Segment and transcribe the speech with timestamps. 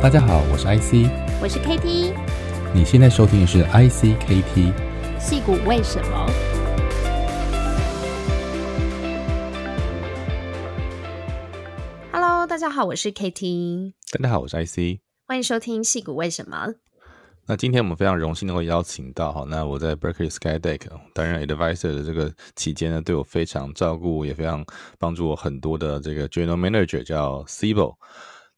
[0.00, 1.10] 大家好，我是 IC，
[1.42, 2.14] 我是 KT。
[2.72, 4.72] 你现在收听的是 ICKT。
[5.18, 6.26] 戏骨为什么
[12.12, 13.92] ？Hello，大家好，我是 KT。
[14.12, 15.00] 大家好，我是 IC。
[15.26, 16.74] 欢迎收听戏骨为什么。
[17.48, 24.64] 那今天我们非常荣幸能够邀请到哈，那我在 Berkeley Skydeck 担任 advisor 的这个期间呢，对我非常照顾，也非常
[24.96, 27.96] 帮助我很多的这个 general manager 叫 Sibo。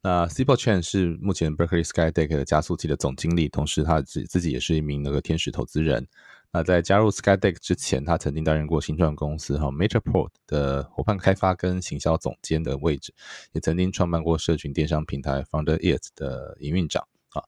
[0.03, 6.07] 那 Sibo Chen 是目前 Berkeley Skydeck 的加速器的总经理，同时他自自己也是一名那个天使投资人。
[6.53, 13.15] 那在加入 Skydeck 之前，他曾经担任过新创公司哈 Matterport 的伙伴开发跟行销总监的位置，
[13.53, 17.45] 也曾经创办过社群电商平台 Founder It 的营运长啊。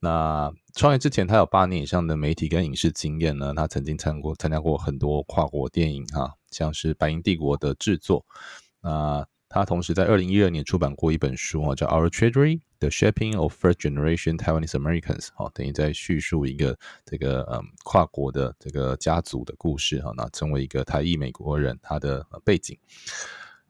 [0.00, 3.52] 那创业之前，他有八年以上的媒体跟影视经验呢。
[3.54, 8.24] 他曾经参过参加过很多跨国电影哈，像是《白银帝国》的制作。
[8.80, 9.26] 那
[9.58, 20.12] 他同时在二零一二年出版过一本书啊，叫《Our Treasury: The Shaping of First Generation Taiwanese Americans》哈，等于在叙述一个这个嗯跨国的这个家族的故事哈。
[20.16, 22.78] 那成为一个台裔美国人，他的背景。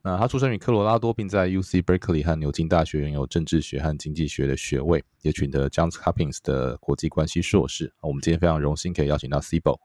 [0.03, 7.91] 那他出生于科罗拉多，并在 U C Berkeley 和牛津大学拥有政治学和经济学的学位，也取得 Johns Hopkins 的国际关系硕士。
[8.01, 9.79] 我们今天非常荣幸可以邀请到 Cibo。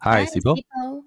[0.00, 0.56] Hi Sibo。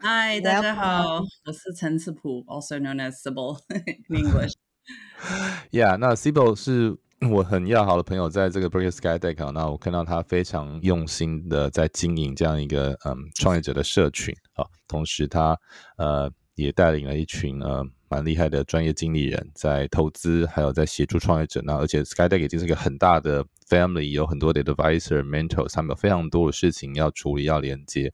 [0.04, 3.60] Hi，大家好，我是陈次普，also known as Sibo
[4.10, 4.54] in English。
[5.70, 6.98] Yeah，那 Sibo 是
[7.30, 15.56] 我很要好的朋友，在这个 Berkeley Skydeck，那我看到他非常用心的在经营这样一个嗯创业者的社群啊，同时他
[15.98, 17.86] 呃也带领了一群呃。
[18.12, 21.62] 蛮厉害的专业经理人，在投资，还有在协助创业者。
[21.64, 28.12] 那而且 Skydeck 已经是一个很大的 family，有很多的 advisor、mentors，他们有非常多的事情要处理、要连接。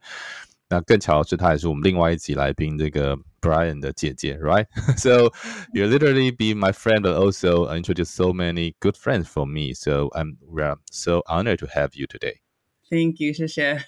[0.69, 5.31] 那更巧的是，他也是我们另外一集来宾这个 Brian 的姐姐，right？So
[5.73, 9.75] you literally be my friend, but also introduce so many good friends for me.
[9.75, 10.39] So I'm
[10.91, 12.41] so honored to have you today.
[12.89, 13.79] Thank you, 谢谢。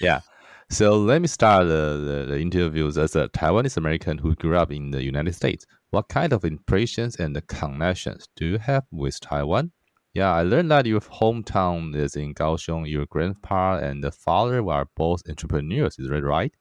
[0.00, 0.22] Yeah.
[0.68, 4.72] So let me start the, the, the, interviews as a Taiwanese American who grew up
[4.72, 5.64] in the United States.
[5.90, 9.70] What kind of impressions and connections do you have with Taiwan?
[10.12, 12.88] Yeah, I learned that your hometown is in Kaohsiung.
[12.88, 15.98] Your grandpa and the father were both entrepreneurs.
[15.98, 16.52] Is that right?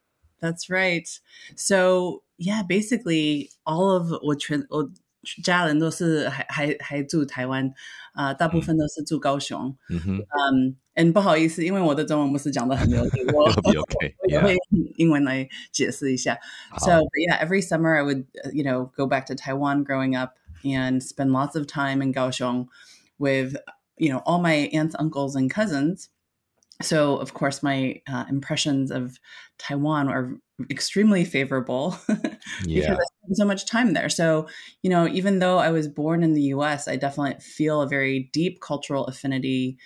[0.42, 1.08] That's right.
[1.56, 4.92] So yeah, basically all of 我全我
[5.42, 7.74] 家人都是还还还住台湾，
[8.14, 9.74] 啊、呃，大部分都是住高雄。
[9.90, 14.56] 嗯哼，嗯，嗯，不好意思，因为我的中文不是讲的很流利，我我 也会
[14.98, 16.38] 英文来解释一下。
[16.78, 21.32] So yeah, every summer I would you know go back to Taiwan growing up and spend
[21.32, 22.68] lots of time in Kaohsiung
[23.21, 23.57] with
[23.99, 26.09] you know all my aunts, uncles, and cousins.
[26.83, 29.21] So of course my uh, impressions of
[29.59, 30.35] Taiwan are
[30.71, 32.81] extremely favorable yeah.
[32.81, 34.09] because I spent so much time there.
[34.09, 34.49] So,
[34.83, 38.31] you know, even though I was born in the US, I definitely feel a very
[38.33, 39.79] deep cultural affinity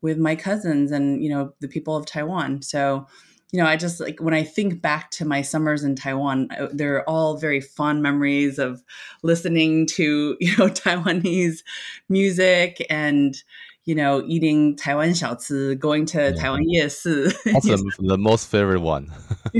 [0.00, 2.62] with my cousins and, you know, the people of Taiwan.
[2.62, 3.06] So,
[3.52, 7.08] you know, I just like when I think back to my summers in Taiwan, they're
[7.08, 8.82] all very fond memories of
[9.22, 11.58] listening to, you know, Taiwanese
[12.08, 13.36] music and,
[13.84, 16.32] you know, eating Taiwan xiaoci, going to yeah.
[16.32, 17.24] Taiwan 夜市.
[17.44, 19.12] That's the, the most favorite one.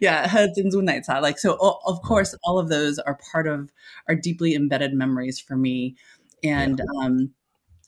[0.00, 3.70] yeah, Jinzu Night Like, so of course, all of those are part of,
[4.08, 5.96] are deeply embedded memories for me.
[6.42, 7.04] And, yeah.
[7.04, 7.34] um,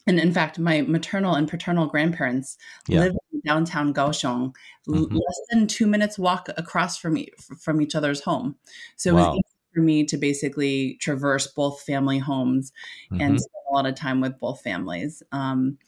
[0.06, 2.58] and in fact, my maternal and paternal grandparents
[2.88, 3.00] yeah.
[3.00, 4.54] lived downtown Kaohsiung,
[4.88, 5.14] mm-hmm.
[5.14, 8.56] less than two minutes walk across from, e- from each other's home.
[8.96, 9.20] So wow.
[9.20, 9.42] it was
[9.74, 12.72] for me to basically traverse both family homes
[13.12, 13.20] mm-hmm.
[13.20, 15.22] and spend a lot of time with both families.
[15.32, 15.78] Um,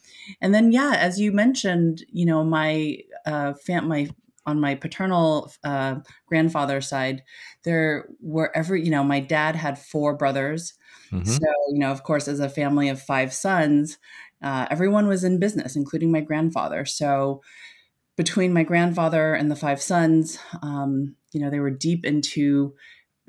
[0.40, 4.08] and then, yeah, as you mentioned, you know, my uh, fam- my
[4.44, 5.96] on my paternal uh,
[6.26, 7.24] grandfather's side,
[7.64, 10.74] there were every, you know, my dad had four brothers.
[11.10, 11.24] Mm-hmm.
[11.24, 13.98] So, you know, of course, as a family of five sons,
[14.42, 16.84] uh, everyone was in business, including my grandfather.
[16.84, 17.42] So,
[18.16, 22.74] between my grandfather and the five sons, um, you know, they were deep into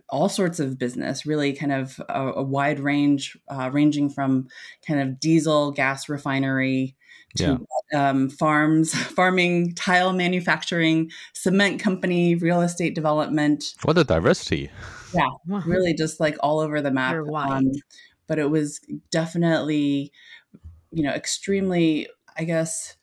[0.09, 4.48] all sorts of business, really kind of a, a wide range, uh, ranging from
[4.88, 6.95] kind of diesel gas refinery
[7.36, 8.10] to yeah.
[8.10, 13.75] um, farms, farming, tile manufacturing, cement company, real estate development.
[13.83, 14.69] What a diversity!
[15.13, 15.30] Yeah,
[15.65, 17.15] really just like all over the map.
[17.33, 17.71] Um,
[18.27, 20.12] but it was definitely,
[20.98, 22.98] you know, extremely, I guess,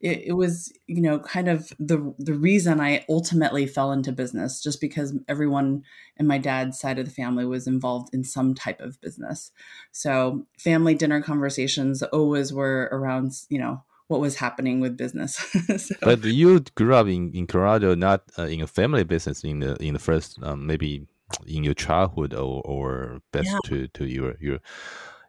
[0.00, 4.62] it, it, was you know kind of the the reason I ultimately fell into business
[4.62, 5.84] just because everyone
[6.18, 9.52] in my dad's side of the family was involved in some type of business.
[9.92, 15.36] So family dinner conversations always were around you know what was happening with business.
[15.78, 19.60] so, but you grew up in, in Colorado, not uh, in a family business in
[19.60, 21.06] the in the first um, maybe
[21.46, 23.58] in your childhood or or best yeah.
[23.64, 24.58] to to your your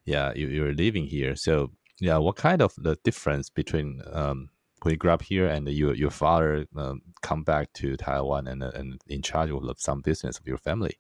[0.06, 1.38] yeah you, you're living here.
[1.38, 4.49] So Yeah, what kind of the difference between um,
[4.83, 8.63] when you grew up here and your your father um, come back to Taiwan and
[8.63, 10.97] and in charge of some business of your family?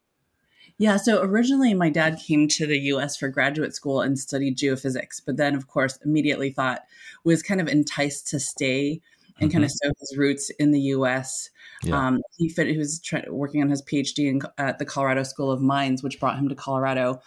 [0.79, 5.21] Yeah, so originally my dad came to the US for graduate school and studied geophysics,
[5.25, 6.83] but then, of course, immediately thought
[7.23, 9.01] was kind of enticed to stay
[9.39, 9.55] and mm-hmm.
[9.55, 11.49] kind of sow his roots in the US.
[11.83, 12.07] Yeah.
[12.07, 15.51] Um, he, fit, he was try, working on his PhD in, at the Colorado School
[15.51, 17.21] of Mines, which brought him to Colorado.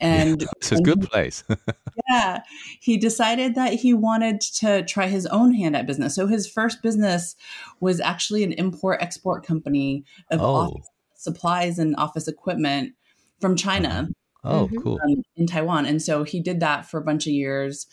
[0.00, 1.44] And yeah, it's a good place.
[2.08, 2.42] yeah,
[2.80, 6.14] he decided that he wanted to try his own hand at business.
[6.14, 7.36] So his first business
[7.80, 10.54] was actually an import export company of oh.
[10.54, 10.88] office
[11.20, 12.94] supplies and office equipment
[13.40, 14.08] from China.
[14.42, 14.78] Oh, mm-hmm.
[14.78, 14.98] cool.
[15.04, 15.84] Um, in Taiwan.
[15.84, 17.86] And so he did that for a bunch of years.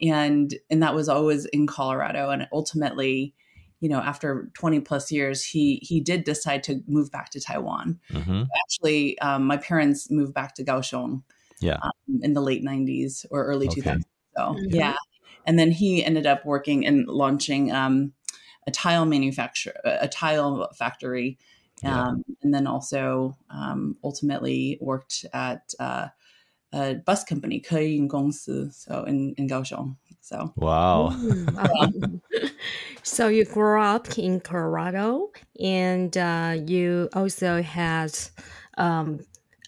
[0.00, 2.30] And and that was always in Colorado.
[2.30, 3.34] And ultimately,
[3.80, 8.00] you know, after 20 plus years, he he did decide to move back to Taiwan.
[8.10, 8.44] Mm-hmm.
[8.64, 11.22] Actually, um, my parents moved back to Kaohsiung
[11.62, 11.78] yeah.
[11.82, 13.80] Um, in the late 90s or early okay.
[13.80, 14.02] 2000s.
[14.36, 14.76] So, yeah.
[14.76, 14.96] yeah.
[15.46, 18.12] And then he ended up working and launching um,
[18.66, 21.38] a tile manufacturer, a tile factory.
[21.84, 22.34] Um, yeah.
[22.42, 26.08] And then also um, ultimately worked at uh,
[26.72, 29.96] a bus company, Keiyun Gongsu, so in, in Kaohsiung.
[30.20, 31.10] So wow.
[31.52, 31.88] Wow.
[33.02, 38.12] so you grew up in Colorado, and uh, you also had
[38.78, 39.20] um,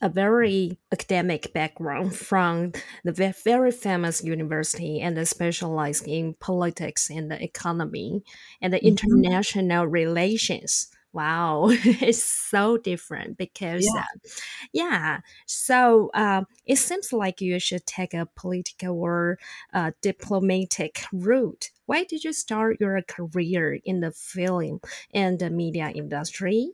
[0.04, 2.72] a very academic background from
[3.04, 8.22] the very famous university and specialized in politics and the economy
[8.60, 8.88] and the mm-hmm.
[8.88, 10.88] international relations.
[11.14, 14.00] Wow, it's so different because, yeah.
[14.00, 14.28] Uh,
[14.74, 15.20] yeah.
[15.46, 19.38] So uh, it seems like you should take a political or
[19.72, 21.70] uh, diplomatic route.
[21.86, 24.80] Why did you start your career in the film
[25.14, 26.72] and the media industry?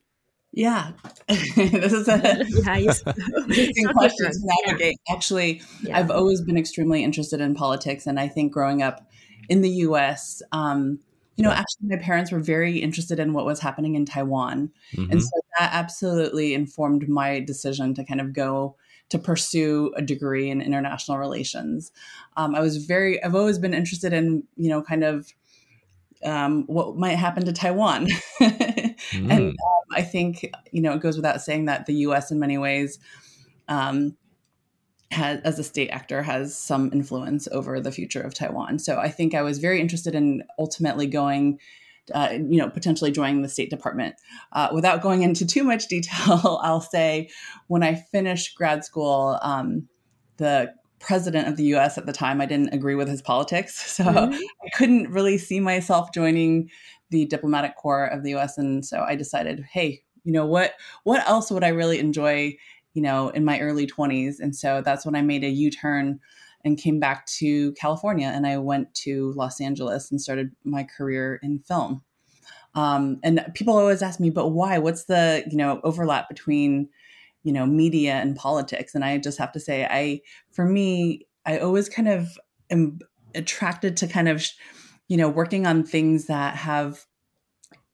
[0.52, 0.92] Yeah,
[1.28, 2.16] this is a
[2.64, 3.02] nice.
[3.06, 4.96] interesting so question to navigate.
[5.08, 5.14] Yeah.
[5.14, 5.98] Actually, yeah.
[5.98, 9.08] I've always been extremely interested in politics, and I think growing up
[9.48, 10.98] in the U.S., um,
[11.36, 14.70] you know, actually, my parents were very interested in what was happening in Taiwan.
[14.94, 15.10] Mm-hmm.
[15.10, 18.76] And so that absolutely informed my decision to kind of go
[19.08, 21.92] to pursue a degree in international relations.
[22.36, 25.32] Um, I was very, I've always been interested in, you know, kind of
[26.24, 28.06] um, what might happen to Taiwan.
[28.40, 28.96] mm.
[29.12, 29.56] And
[29.92, 32.98] I think, you know, it goes without saying that the US, in many ways,
[33.68, 34.16] um,
[35.10, 38.78] has, as a state actor has some influence over the future of Taiwan.
[38.78, 41.58] So I think I was very interested in ultimately going,
[42.14, 44.14] uh, you know, potentially joining the State Department.
[44.52, 47.30] Uh, without going into too much detail, I'll say
[47.66, 49.88] when I finished grad school, um,
[50.36, 51.98] the president of the U.S.
[51.98, 54.34] at the time, I didn't agree with his politics, so mm-hmm.
[54.34, 56.70] I couldn't really see myself joining
[57.10, 58.58] the diplomatic corps of the U.S.
[58.58, 60.74] And so I decided, hey, you know what?
[61.04, 62.56] What else would I really enjoy
[62.94, 64.40] you know, in my early 20s.
[64.40, 66.20] And so that's when I made a U turn
[66.64, 71.38] and came back to California and I went to Los Angeles and started my career
[71.42, 72.02] in film.
[72.74, 74.78] Um, and people always ask me, but why?
[74.78, 76.88] What's the, you know, overlap between,
[77.42, 78.94] you know, media and politics?
[78.94, 80.20] And I just have to say, I,
[80.52, 82.38] for me, I always kind of
[82.70, 82.98] am
[83.34, 84.44] attracted to kind of,
[85.10, 87.04] you know, working on things that have,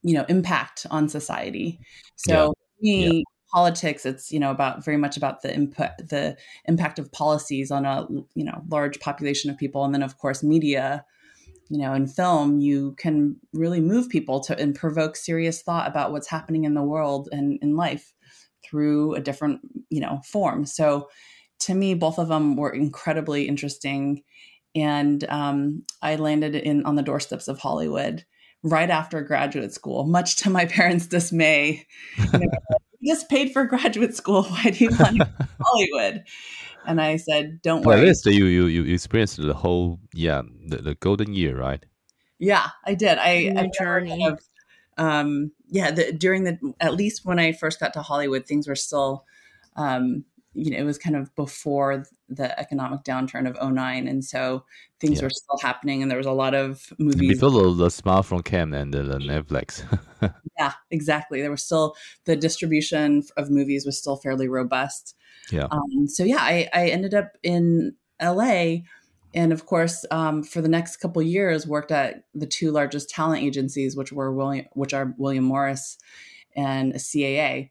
[0.02, 1.80] you know, impact on society.
[2.14, 3.08] So yeah.
[3.08, 3.22] me, yeah
[3.52, 7.84] politics it's you know about very much about the impact the impact of policies on
[7.84, 11.04] a you know large population of people and then of course media
[11.70, 16.10] you know in film you can really move people to and provoke serious thought about
[16.10, 18.12] what's happening in the world and in life
[18.64, 19.60] through a different
[19.90, 21.08] you know form so
[21.60, 24.22] to me both of them were incredibly interesting
[24.76, 28.24] and um, i landed in on the doorsteps of hollywood
[28.62, 31.86] right after graduate school much to my parents dismay
[32.32, 32.48] you know,
[33.06, 34.42] just paid for graduate school.
[34.50, 35.28] Why do you want to
[35.60, 36.24] Hollywood?
[36.86, 37.96] And I said, don't worry.
[37.96, 41.84] Well, at least you, you, you experienced the whole, yeah, the, the golden year, right?
[42.38, 43.18] Yeah, I did.
[43.18, 44.40] I, I kind of,
[44.98, 48.76] um, yeah, the, during the, at least when I first got to Hollywood, things were
[48.76, 49.24] still,
[49.74, 50.24] um,
[50.56, 54.08] you know, it was kind of before the economic downturn of 09.
[54.08, 54.64] And so
[55.00, 55.26] things yeah.
[55.26, 57.34] were still happening and there was a lot of movies.
[57.34, 59.84] Before the, the smartphone came and the, the Netflix.
[60.58, 61.42] yeah, exactly.
[61.42, 61.94] There was still,
[62.24, 65.14] the distribution of movies was still fairly robust.
[65.50, 65.68] Yeah.
[65.70, 68.78] Um, so yeah, I, I ended up in LA
[69.34, 73.42] and of course um, for the next couple years worked at the two largest talent
[73.42, 75.98] agencies which were william which are william morris
[76.56, 77.68] and caa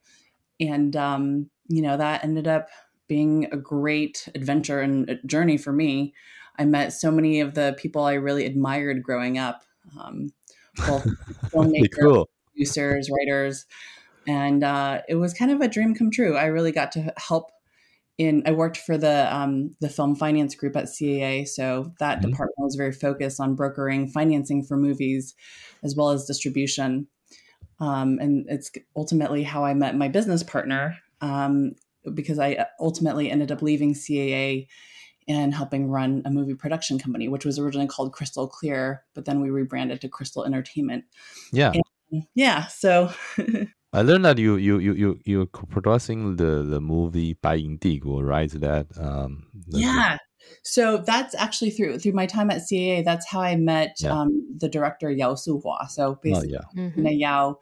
[0.59, 2.69] and um, you know, that ended up
[3.07, 6.13] being a great adventure and journey for me.
[6.57, 9.63] I met so many of the people I really admired growing up,
[9.99, 10.31] um,
[10.87, 11.03] both
[11.45, 12.29] filmmakers, cool.
[12.51, 13.65] producers, writers,
[14.27, 16.35] and uh, it was kind of a dream come true.
[16.35, 17.51] I really got to help,
[18.17, 22.29] in I worked for the um, the film finance group at CAA, so that mm-hmm.
[22.31, 25.35] department was very focused on brokering financing for movies,
[25.83, 27.07] as well as distribution.
[27.81, 31.75] Um, and it's ultimately how I met my business partner um,
[32.13, 34.67] because I uh, ultimately ended up leaving CAA
[35.27, 39.41] and helping run a movie production company, which was originally called Crystal Clear, but then
[39.41, 41.05] we rebranded to Crystal Entertainment.
[41.51, 41.71] Yeah.
[42.11, 42.67] And yeah.
[42.67, 43.11] So
[43.93, 48.51] I learned that you you you you you're producing the the movie by Indigo, right?
[48.51, 50.17] That um Yeah.
[50.61, 54.11] So that's actually through through my time at CAA, that's how I met yeah.
[54.11, 55.89] um, the director Yao Suhua.
[55.89, 56.89] So oh, basically oh, yeah.
[56.89, 57.07] mm-hmm.
[57.07, 57.59] Yao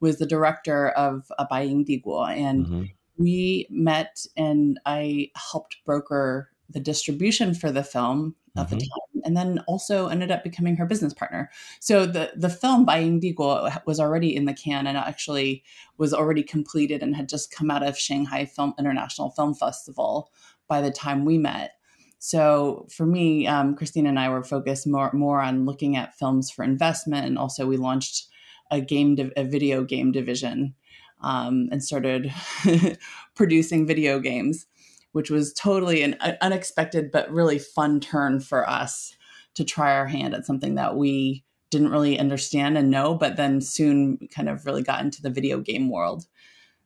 [0.00, 2.82] was the director of uh, Bai Diguo and mm-hmm
[3.20, 8.78] we met, and I helped broker the distribution for the film at mm-hmm.
[8.78, 11.50] the time, and then also ended up becoming her business partner.
[11.80, 15.62] So the the film by Indigo was already in the can and actually
[15.98, 20.32] was already completed and had just come out of Shanghai Film International Film Festival
[20.66, 21.72] by the time we met.
[22.18, 26.50] So for me, um, Christine and I were focused more more on looking at films
[26.50, 28.28] for investment, and also we launched
[28.70, 30.74] a game, a video game division,
[31.22, 32.32] um, and started
[33.34, 34.66] producing video games
[35.12, 39.16] which was totally an unexpected but really fun turn for us
[39.54, 43.60] to try our hand at something that we didn't really understand and know, but then
[43.60, 46.26] soon kind of really got into the video game world.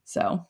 [0.05, 0.47] So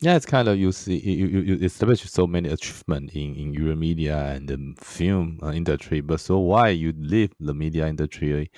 [0.00, 3.76] yeah, it's kind of you see you, you, establish so many achievements in in your
[3.76, 8.50] media and the film uh, industry, but so why you leave the media industry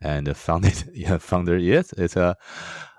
[0.00, 0.74] and founded
[1.20, 2.36] founder yes it's a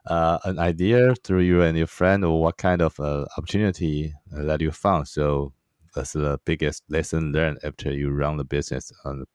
[0.08, 4.44] uh, an idea through you and your friend, or what kind of uh, opportunity uh,
[4.44, 5.08] that you found?
[5.08, 5.54] So
[5.96, 9.26] that's the biggest lesson learned after you run the business and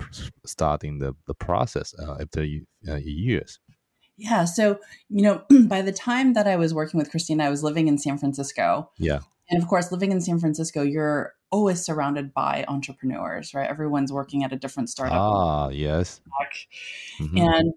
[0.44, 3.60] starting the, the process uh, after you, uh, years.
[4.16, 4.44] Yeah.
[4.44, 7.88] So, you know, by the time that I was working with Christina, I was living
[7.88, 8.90] in San Francisco.
[8.98, 9.20] Yeah.
[9.50, 13.68] And of course, living in San Francisco, you're always surrounded by entrepreneurs, right?
[13.68, 15.18] Everyone's working at a different startup.
[15.18, 16.20] Ah, yes.
[17.20, 17.38] Mm-hmm.
[17.38, 17.72] And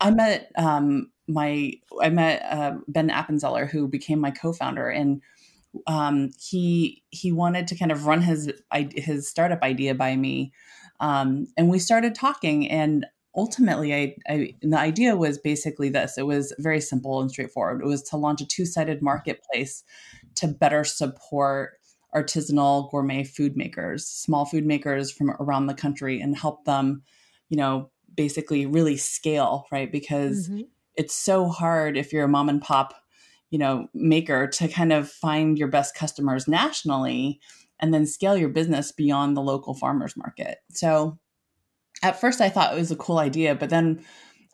[0.00, 5.22] I met um, my I met uh, Ben Appenzeller, who became my co-founder, and
[5.86, 8.50] um, he he wanted to kind of run his
[8.94, 10.52] his startup idea by me,
[11.00, 12.68] um, and we started talking.
[12.68, 17.82] And ultimately, I, I the idea was basically this: it was very simple and straightforward.
[17.82, 19.84] It was to launch a two-sided marketplace
[20.36, 21.74] to better support
[22.14, 27.02] artisanal gourmet food makers, small food makers from around the country, and help them,
[27.48, 29.90] you know, basically really scale, right?
[29.90, 30.62] Because mm-hmm
[31.00, 32.94] it's so hard if you're a mom and pop
[33.48, 37.40] you know maker to kind of find your best customers nationally
[37.80, 41.18] and then scale your business beyond the local farmers market so
[42.02, 44.04] at first i thought it was a cool idea but then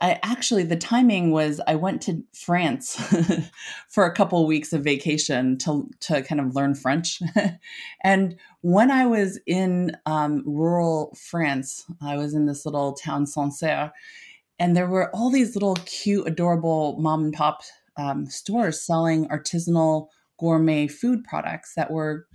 [0.00, 2.96] i actually the timing was i went to france
[3.88, 7.20] for a couple of weeks of vacation to to kind of learn french
[8.04, 13.92] and when i was in um, rural france i was in this little town sancerre
[14.58, 17.62] and there were all these little cute, adorable mom and pop
[17.96, 22.26] um, stores selling artisanal gourmet food products that were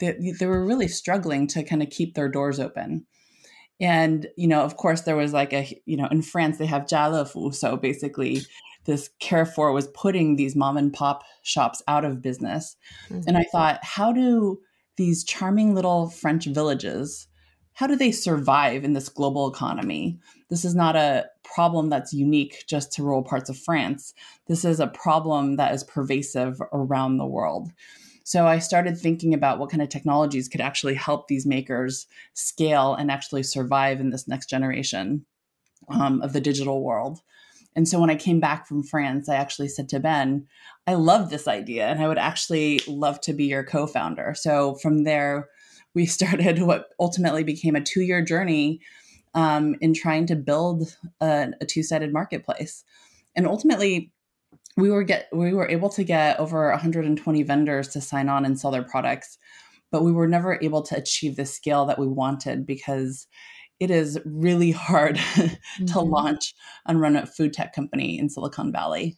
[0.00, 3.06] they, they were really struggling to kind of keep their doors open.
[3.80, 6.86] And you know, of course, there was like a you know in France they have
[6.86, 8.42] Jalefu, so basically
[8.84, 12.76] this Carrefour was putting these mom and pop shops out of business.
[13.08, 13.22] Mm-hmm.
[13.26, 14.60] And I thought, how do
[14.96, 17.26] these charming little French villages
[17.74, 20.18] how do they survive in this global economy?
[20.48, 24.14] This is not a problem that's unique just to rural parts of France.
[24.46, 27.70] This is a problem that is pervasive around the world.
[28.24, 32.94] So I started thinking about what kind of technologies could actually help these makers scale
[32.94, 35.26] and actually survive in this next generation
[35.88, 37.20] um, of the digital world.
[37.76, 40.46] And so when I came back from France, I actually said to Ben,
[40.86, 44.34] I love this idea and I would actually love to be your co founder.
[44.34, 45.48] So from there,
[45.92, 48.80] we started what ultimately became a two year journey
[49.34, 52.84] um, in trying to build a, a two sided marketplace.
[53.36, 54.12] And ultimately,
[54.76, 58.58] we were get we were able to get over 120 vendors to sign on and
[58.58, 59.38] sell their products,
[59.90, 63.26] but we were never able to achieve the scale that we wanted because
[63.80, 65.84] it is really hard mm-hmm.
[65.86, 66.54] to launch
[66.86, 69.16] and run a food tech company in Silicon Valley.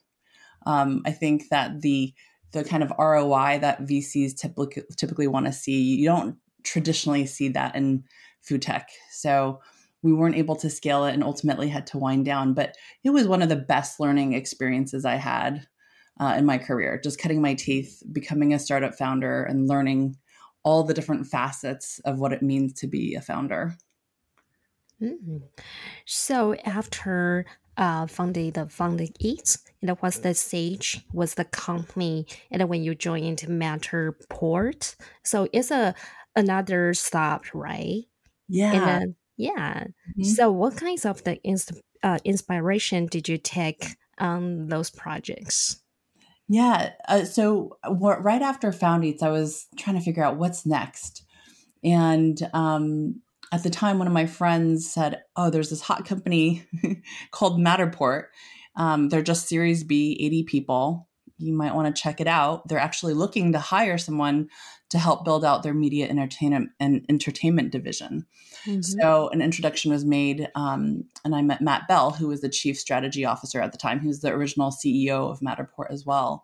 [0.66, 2.12] Um, I think that the
[2.52, 7.48] the kind of ROI that VCs typically typically want to see, you don't traditionally see
[7.48, 8.04] that in
[8.42, 8.88] food tech.
[9.10, 9.60] So
[10.06, 12.54] we weren't able to scale it and ultimately had to wind down.
[12.54, 15.66] But it was one of the best learning experiences I had
[16.20, 20.16] uh, in my career, just cutting my teeth, becoming a startup founder, and learning
[20.62, 23.76] all the different facets of what it means to be a founder.
[25.02, 25.42] Mm.
[26.04, 27.44] So after
[27.76, 29.58] uh, founded the Found Eats.
[29.82, 35.94] And what's the stage was the company, and when you joined Matterport, so it's a
[36.34, 38.04] another stop, right?
[38.48, 38.72] Yeah.
[38.72, 39.85] And then, yeah.
[40.19, 40.25] Mhm.
[40.25, 45.83] So, what kinds of the inst- uh, inspiration did you take on those projects?
[46.49, 46.93] Yeah.
[47.09, 51.25] Uh, so wh- right after Found Eats, I was trying to figure out what's next.
[51.83, 53.21] And um,
[53.52, 56.64] at the time, one of my friends said, Oh, there's this hot company
[57.33, 58.26] called Matterport.
[58.76, 61.09] Um, they're just Series B, 80 people.
[61.38, 62.69] You might want to check it out.
[62.69, 64.49] They're actually looking to hire someone
[64.88, 68.26] to help build out their media entertainment and entertainment division.
[68.64, 68.85] Mhm.
[68.85, 72.78] So an introduction was made, um, and I met Matt Bell, who was the chief
[72.78, 74.00] strategy officer at the time.
[74.00, 76.43] He was the original CEO of Matterport as well.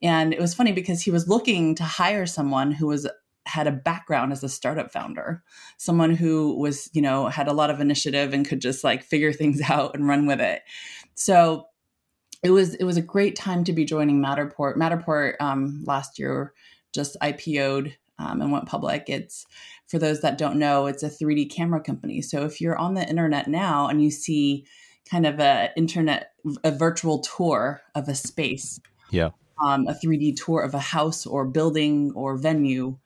[0.00, 3.08] And it was funny because he was looking to hire someone who was
[3.46, 5.42] had a background as a startup founder,
[5.76, 9.32] someone who was, you know, had a lot of initiative and could just like figure
[9.32, 10.62] things out and run with it.
[11.14, 11.66] So
[12.42, 14.76] it was it was a great time to be joining Matterport.
[14.76, 16.52] Matterport um, last year
[16.92, 19.04] just IPO'd um, and went public.
[19.08, 19.46] It's
[19.86, 22.22] for those that don't know, it's a 3D camera company.
[22.22, 24.64] So if you're on the internet now and you see
[25.10, 26.32] kind of a internet
[26.64, 28.80] a virtual tour of a space,
[29.10, 29.30] Yeah.
[29.64, 32.98] um, a 3D tour of a house or building or venue,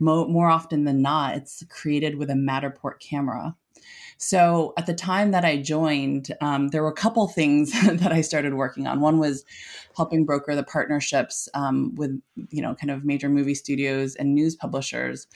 [0.00, 3.56] mo- more often than not, it's created with a Matterport camera.
[4.18, 8.20] So at the time that I joined, um, there were a couple things that I
[8.20, 9.00] started working on.
[9.00, 9.44] One was
[9.96, 14.56] helping broker the partnerships um, with, you know, kind of major movie studios and news
[14.56, 15.26] publishers,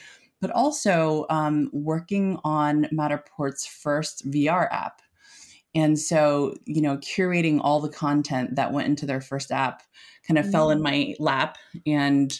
[0.40, 5.02] but also um, working on Matterport's first VR app.
[5.74, 9.82] And so, you know, curating all the content that went into their first app
[10.26, 11.56] kind of fell in my lap.
[11.86, 12.38] And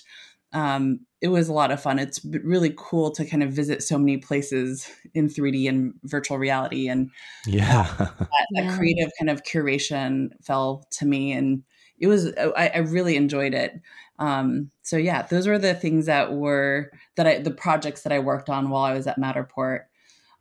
[0.52, 1.98] um, it was a lot of fun.
[1.98, 6.88] It's really cool to kind of visit so many places in 3D and virtual reality.
[6.88, 7.10] And
[7.46, 7.86] Yeah.
[7.98, 8.76] that, that Yeah.
[8.76, 11.32] creative kind of curation fell to me.
[11.32, 11.64] And
[11.98, 13.80] it was, I, I really enjoyed it.
[14.20, 18.20] Um, so yeah, those were the things that were, that I, the projects that I
[18.20, 19.82] worked on while I was at Matterport.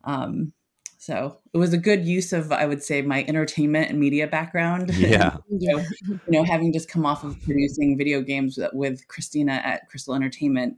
[0.04, 0.54] Um,
[1.08, 4.94] so it was a good use of, I would say, my entertainment and media background.
[4.94, 5.38] yeah.
[5.50, 5.86] Yeah.
[6.10, 10.14] you know, having just come off of producing video games with- with Christina at Crystal
[10.14, 10.76] Entertainment,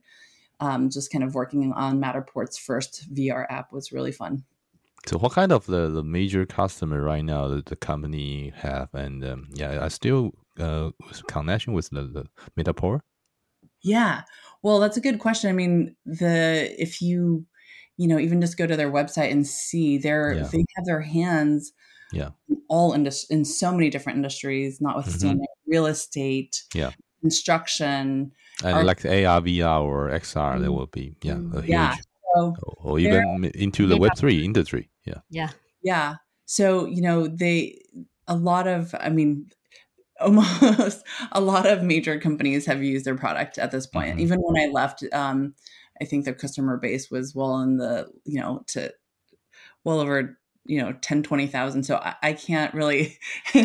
[0.60, 4.44] um, just kind of working on Matterport's first VR app was really fun.
[5.08, 9.26] So what kind of the, the major customer right now that the company have and
[9.26, 10.92] um, yeah, I still uh
[11.28, 13.00] connection with the, the Matterport?
[13.82, 14.22] Yeah,
[14.62, 15.50] well, that's a good question.
[15.50, 17.48] I mean, the if you
[18.00, 20.48] you know even just go to their website and see they're Yeah.
[20.52, 21.62] they have their hands
[22.20, 22.30] Yeah.
[22.50, 26.92] in all indus- in so many different industries, notwithstanding real estate, Yeah.
[27.22, 28.32] construction,
[28.64, 30.78] And Are- like AR, VR or XR, there Mm.
[30.78, 31.96] will be yeah, a huge Yeah.
[32.36, 34.90] so or, or even into the Web three industry.
[35.06, 35.22] Yeah.
[35.30, 35.50] Yeah.
[35.84, 36.16] Yeah.
[36.46, 37.80] So, you know, they,
[38.28, 39.48] a lot of, I mean,
[40.20, 40.52] almost
[41.32, 44.18] a lot of major companies have used their product at this point.
[44.18, 44.22] Mhm.
[44.26, 45.54] Even when I left, um,
[46.02, 48.94] I think their customer base was well in the, you know, to
[49.84, 51.84] well over, you know, 10, 20,000.
[51.84, 53.18] So I, I can't really,
[53.54, 53.60] I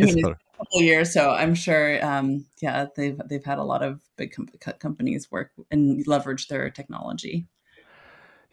[0.00, 1.12] mean, it's a couple of years.
[1.12, 4.48] So I'm sure, um, yeah, they've, they've had a lot of big com-
[4.78, 7.46] companies work and leverage their technology.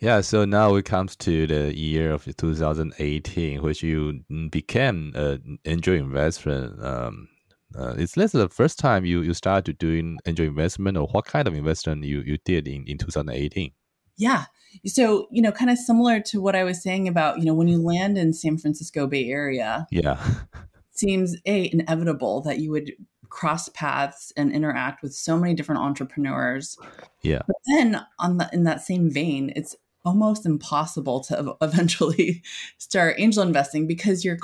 [0.02, 5.94] Yeah, so now it comes to the year of 2018, which you became an angel
[5.94, 6.74] investor.
[6.82, 7.30] Um,
[7.78, 11.48] uh, is this the first time you, you started doing angel investment, or what kind
[11.48, 13.72] of investment you, you did in, in 2018?
[14.18, 14.46] Yeah.
[14.86, 17.68] So, you know, kind of similar to what I was saying about, you know, when
[17.68, 20.24] you land in San Francisco Bay Area, Yeah,
[20.92, 22.94] seems a inevitable that you would
[23.30, 26.78] cross paths and interact with so many different entrepreneurs.
[27.22, 27.42] Yeah.
[27.48, 32.44] But then on the in that same vein, it's almost impossible to eventually
[32.78, 34.38] start angel investing because you're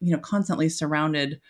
[0.00, 1.40] you know constantly surrounded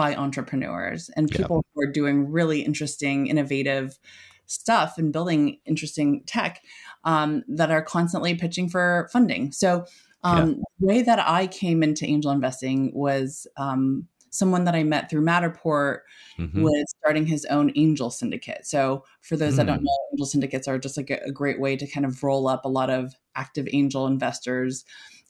[0.00, 1.38] by entrepreneurs and Yeah.
[1.38, 3.98] people who are doing really interesting innovative
[4.46, 6.62] stuff and building interesting tech
[7.04, 9.84] um, that are constantly pitching for funding so
[10.30, 10.46] um,
[10.80, 15.24] the way that i came into angel investing was um, someone that i met through
[15.32, 15.98] matterport
[16.38, 16.62] Mhm.
[16.62, 18.62] was starting his own angel syndicate.
[18.64, 19.88] So, for those that don't Mm.
[19.88, 22.64] know, angel syndicates are just like a, a great way to kind of roll up
[22.64, 24.84] a lot of active angel investors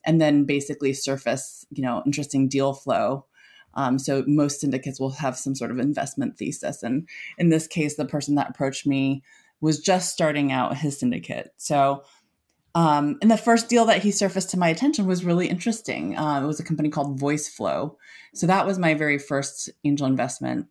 [0.04, 3.24] and then basically surface, you know, interesting deal flow.
[3.78, 6.82] Um, so, most syndicates will have some sort of investment thesis.
[6.82, 9.22] And in this case, the person that approached me
[9.60, 11.50] was just starting out his syndicate.
[11.56, 12.04] So,
[12.74, 16.16] um, and the first deal that he surfaced to my attention was really interesting.
[16.16, 17.96] Uh, it was a company called VoiceFlow.
[18.34, 20.66] So that was my very first angel investment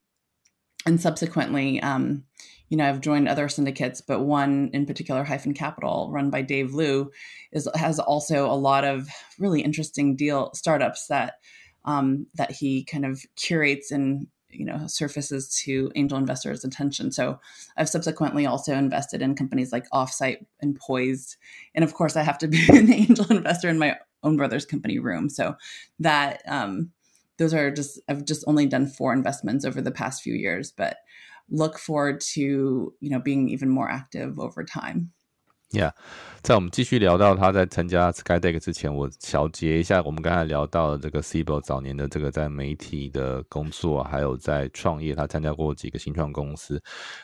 [0.88, 2.24] and subsequently um,
[2.70, 6.74] you know i've joined other syndicates but one in particular hyphen capital run by dave
[6.74, 7.12] liu
[7.52, 11.36] is has also a lot of really interesting deal startups that
[11.88, 17.12] um, that he kind of curates and you know surfaces to angel investors' attention.
[17.12, 17.39] So
[17.78, 21.38] I've subsequently also invested in companies like Offsite and Poised,
[21.73, 25.00] and of course I have to be an angel investor in my own brother's company
[25.00, 25.30] Room.
[25.30, 25.56] So
[26.00, 26.91] that um,
[27.38, 30.97] those are just I've just only done four investments over the past few years, but
[31.50, 35.12] look forward to you know being even more active over time.
[35.71, 35.91] Yeah，
[36.43, 46.82] 在我们继续聊到他在参加 SkyDeck 之前，我小结一下我们刚才聊到的这个 Cibo 早年的这个在媒体的工作，还有在创业，他参加过几个新创公司。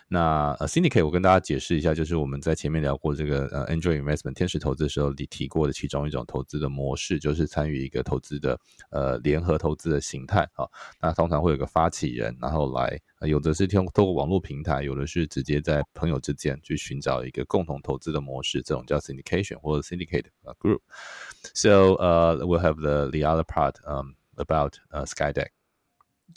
[0.09, 8.59] 那呃，Cindy，我跟大家解释一下，就是我们在前面聊过这个呃 Angel Investment 天使投资的时候，你提过的其中一种投资的模式，就是参与一个投资的
[8.91, 10.67] 呃联合投资的形态啊。
[11.01, 12.99] 那通常会有个发起人，然后来。
[13.26, 20.26] 有的是通透过网络平台，有的是直接在朋友之间去寻找一个共同投资的模式，这种叫 syndication 或者 syndicate
[20.58, 25.48] group。So, uh, we'll have the the other part um about uh, Skydeck.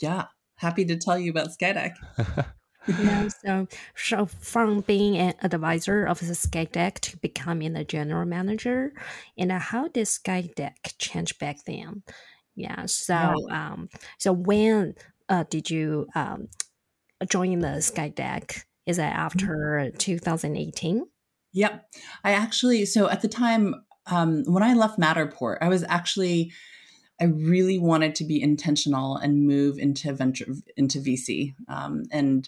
[0.00, 1.94] Yeah, happy to tell you about Skydeck.
[2.88, 8.92] yeah, so, so from being an advisor of the Skydeck to becoming a general manager,
[9.38, 12.02] and how did Skydeck change back then?
[12.56, 13.72] Yeah, so yeah.
[13.72, 14.94] um, so when
[15.28, 16.48] uh, did you um
[17.25, 18.63] joining the Skydeck?
[18.85, 21.05] Is that after 2018?
[21.53, 21.89] Yep.
[22.23, 23.75] I actually, so at the time,
[24.05, 26.53] um, when I left Matterport, I was actually,
[27.19, 30.45] I really wanted to be intentional and move into venture,
[30.77, 31.55] into VC.
[31.67, 32.47] Um, and,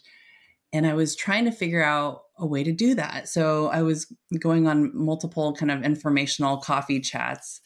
[0.72, 3.28] and I was trying to figure out a way to do that.
[3.28, 7.62] So I was going on multiple kind of informational coffee chats.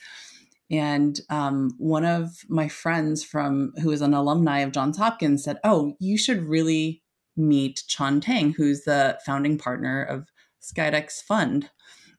[0.71, 5.59] And um, one of my friends from who is an alumni of Johns Hopkins said,
[5.63, 7.03] "Oh, you should really
[7.35, 10.27] meet Chon Tang, who's the founding partner of
[10.61, 11.69] Skydeck's fund.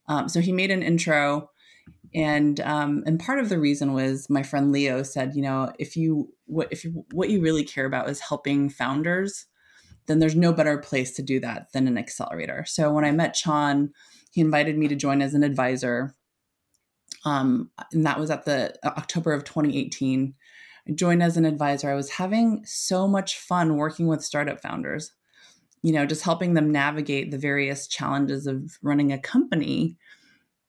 [0.09, 1.51] Um, so he made an intro,
[2.15, 5.97] and um, and part of the reason was my friend Leo said, you know, if
[5.97, 9.47] you what if you, what you really care about is helping founders,
[10.07, 12.65] then there's no better place to do that than an accelerator.
[12.67, 13.93] So when I met Chon,
[14.31, 16.15] he invited me to join as an advisor.
[17.25, 20.35] Um, and that was at the uh, October of 2018
[20.89, 25.13] I joined as an advisor, I was having so much fun working with startup founders,
[25.83, 29.97] you know, just helping them navigate the various challenges of running a company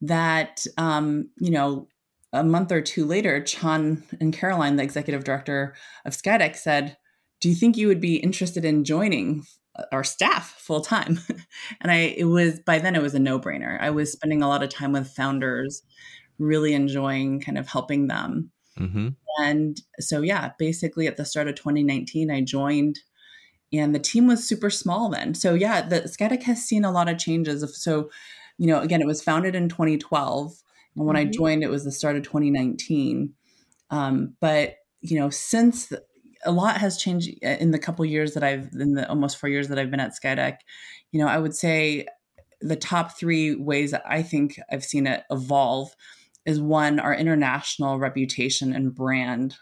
[0.02, 1.88] that, um, you know,
[2.32, 6.98] a month or two later, Chon and Caroline, the executive director of Skydeck, said,
[7.40, 9.46] Do you think you would be interested in joining
[9.92, 11.20] our staff full time?
[11.82, 13.80] and I, it was by then, it was a no brainer.
[13.80, 15.82] I was spending a lot of time with founders,
[16.40, 18.52] really enjoying kind of helping them.
[18.80, 19.10] Mm-hmm.
[19.42, 23.00] And so, yeah, basically at the start of 2019, I joined
[23.74, 25.34] and the team was super small then.
[25.34, 27.64] So, yeah, the Skydeck has seen a lot of changes.
[27.82, 28.10] So,
[28.58, 30.54] you know, again, it was founded in 2012.
[30.96, 31.28] And when mm-hmm.
[31.28, 33.34] I joined, it was the start of 2019.
[33.90, 36.04] Um, but, you know, since the,
[36.46, 39.50] a lot has changed uh, in the couple years that I've, in the almost four
[39.50, 40.58] years that I've been at Skydeck,
[41.12, 42.06] you know, I would say
[42.62, 45.96] the top three ways that I think I've seen it evolve
[46.46, 49.58] is one, our international reputation and brand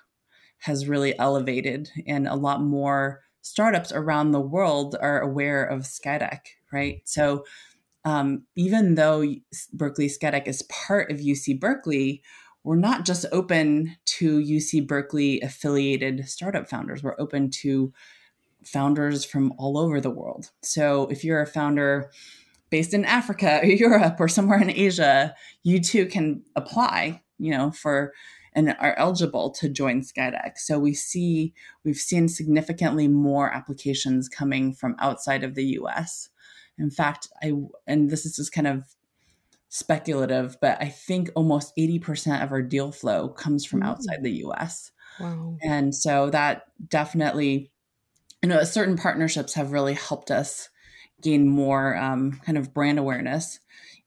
[0.59, 6.39] has really elevated, and a lot more startups around the world are aware of Skydeck,
[6.71, 7.01] right?
[7.05, 7.43] So
[8.05, 9.25] um, even though
[9.73, 12.21] Berkeley Skydeck is part of UC Berkeley,
[12.63, 17.03] we're not just open to UC Berkeley affiliated startup founders.
[17.03, 17.93] We're open to
[18.65, 20.51] founders from all over the world.
[20.61, 22.11] So if you're a founder
[22.73, 27.69] based in Africa or Europe or somewhere in Asia, you too can apply, you know,
[27.69, 28.13] for
[28.55, 30.57] and are eligible to join Skydeck.
[30.57, 36.29] So we see we've seen significantly more applications coming from outside of the US.
[36.79, 37.53] In fact, I
[37.85, 38.85] and this is just kind of
[39.69, 44.23] speculative, but I think almost 80% of our deal flow comes from outside mm.
[44.23, 44.91] the US.
[45.19, 45.57] Wow.
[45.61, 47.71] And so that definitely
[48.41, 50.69] you know certain partnerships have really helped us
[51.23, 53.59] gain more um, kind of brand awareness.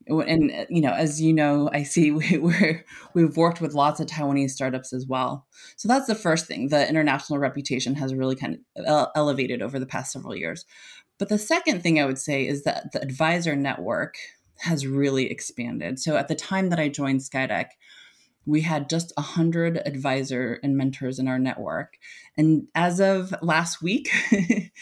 [0.09, 4.07] And you know as you know i see we, we're we've worked with lots of
[4.07, 5.47] taiwanese startups as well.
[5.77, 6.69] So that's the first thing.
[6.69, 10.65] The international reputation has really kind of elevated over the past several years.
[11.19, 14.15] But the second thing i would say is that the advisor network
[14.59, 15.99] has really expanded.
[15.99, 17.71] So at the time that i joined skydeck
[18.47, 21.99] we had just 100 advisor and mentors in our network.
[22.37, 24.09] And as of last week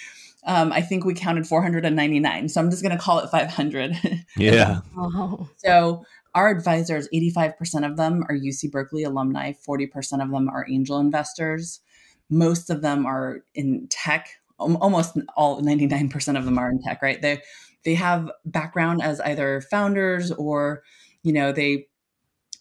[0.46, 2.48] um, I think we counted 499.
[2.48, 3.96] So I'm just going to call it 500.
[4.36, 4.80] Yeah.
[5.56, 6.04] So
[6.34, 11.80] our advisors, 85% of them are UC Berkeley alumni, 40% of them are angel investors.
[12.28, 14.28] Most of them are in tech.
[14.58, 17.20] Almost all 99% of them are in tech, right?
[17.20, 17.42] They
[17.84, 20.82] they have background as either founders or,
[21.22, 21.86] you know, they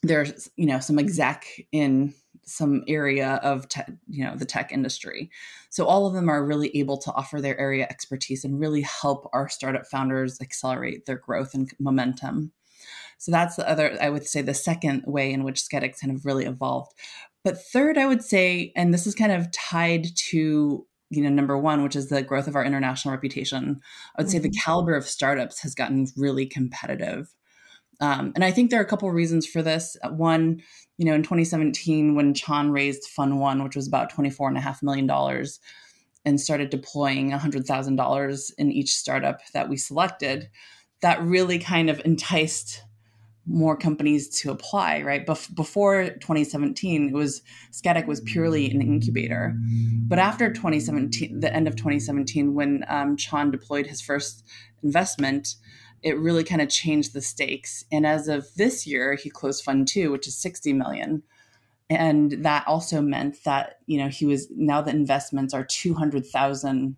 [0.03, 2.13] there's, you know, some exec in
[2.45, 5.29] some area of te- you know the tech industry.
[5.69, 9.29] So all of them are really able to offer their area expertise and really help
[9.33, 12.51] our startup founders accelerate their growth and momentum.
[13.17, 16.25] So that's the other, I would say, the second way in which Skydeck kind of
[16.25, 16.91] really evolved.
[17.43, 21.57] But third, I would say, and this is kind of tied to you know number
[21.57, 23.79] one which is the growth of our international reputation
[24.17, 24.63] i would say the mm-hmm.
[24.63, 27.35] caliber of startups has gotten really competitive
[28.03, 30.61] um, and i think there are a couple of reasons for this one
[30.97, 35.47] you know in 2017 when chon raised fund one which was about $24.5 million
[36.25, 40.49] and started deploying $100000 in each startup that we selected
[41.01, 42.81] that really kind of enticed
[43.45, 45.25] more companies to apply, right?
[45.25, 49.53] Bef- before 2017, it was Skydeck was purely an incubator,
[50.07, 54.45] but after 2017, the end of 2017, when um, Chon deployed his first
[54.81, 55.55] investment,
[56.03, 57.85] it really kind of changed the stakes.
[57.91, 61.23] And as of this year, he closed Fund Two, which is 60 million,
[61.89, 66.97] and that also meant that you know he was now the investments are 200,000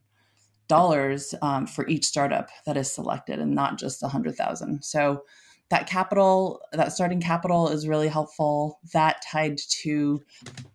[0.68, 4.84] dollars um, for each startup that is selected, and not just 100,000.
[4.84, 5.24] So
[5.70, 8.80] that capital, that starting capital is really helpful.
[8.94, 10.22] That tied to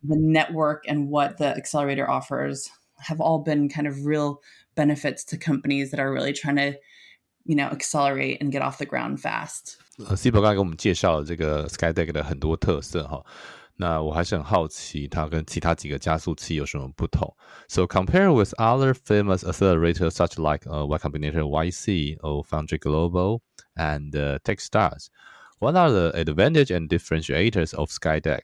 [0.03, 4.43] the network and what the accelerator offers have all been kind of real
[4.75, 6.75] benefits to companies that are really trying to,
[7.43, 9.76] you know, accelerate and get off the ground fast.
[10.08, 13.24] 呃，C 伯刚才给我们介绍了这个 SkyDeck 的很多特色哈，
[13.78, 17.34] 那我还是很好奇它跟其他几个加速器有什么不同。
[17.67, 23.41] So compare with other famous accelerators such like uh, Y Combinator YC or Foundry Global
[23.76, 25.10] and uh, Techstars.
[25.60, 28.41] What are the advantage and differentiators of Skydeck?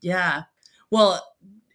[0.00, 0.44] Yeah,
[0.90, 1.20] well,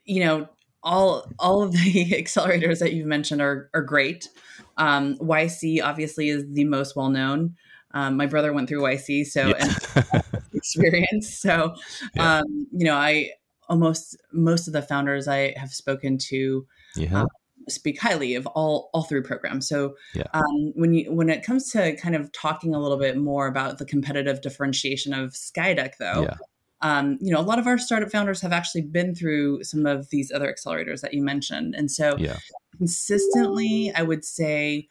[0.05, 0.47] you know,
[0.82, 1.78] all all of the
[2.10, 4.28] accelerators that you've mentioned are are great.
[4.76, 7.56] Um, YC obviously is the most well known.
[7.94, 10.22] Um, my brother went through YC, so yeah.
[10.54, 11.38] experience.
[11.38, 11.74] So,
[12.14, 12.38] yeah.
[12.38, 13.30] um, you know, I
[13.68, 16.66] almost most of the founders I have spoken to
[16.96, 17.22] yeah.
[17.22, 17.28] Um,
[17.68, 19.68] speak highly of all all three programs.
[19.68, 20.26] So yeah.
[20.34, 23.78] um, when you when it comes to kind of talking a little bit more about
[23.78, 26.22] the competitive differentiation of Skydeck, though.
[26.22, 26.36] Yeah.
[26.82, 30.10] Um, you know, a lot of our startup founders have actually been through some of
[30.10, 32.38] these other accelerators that you mentioned, and so yeah.
[32.76, 34.88] consistently, I would say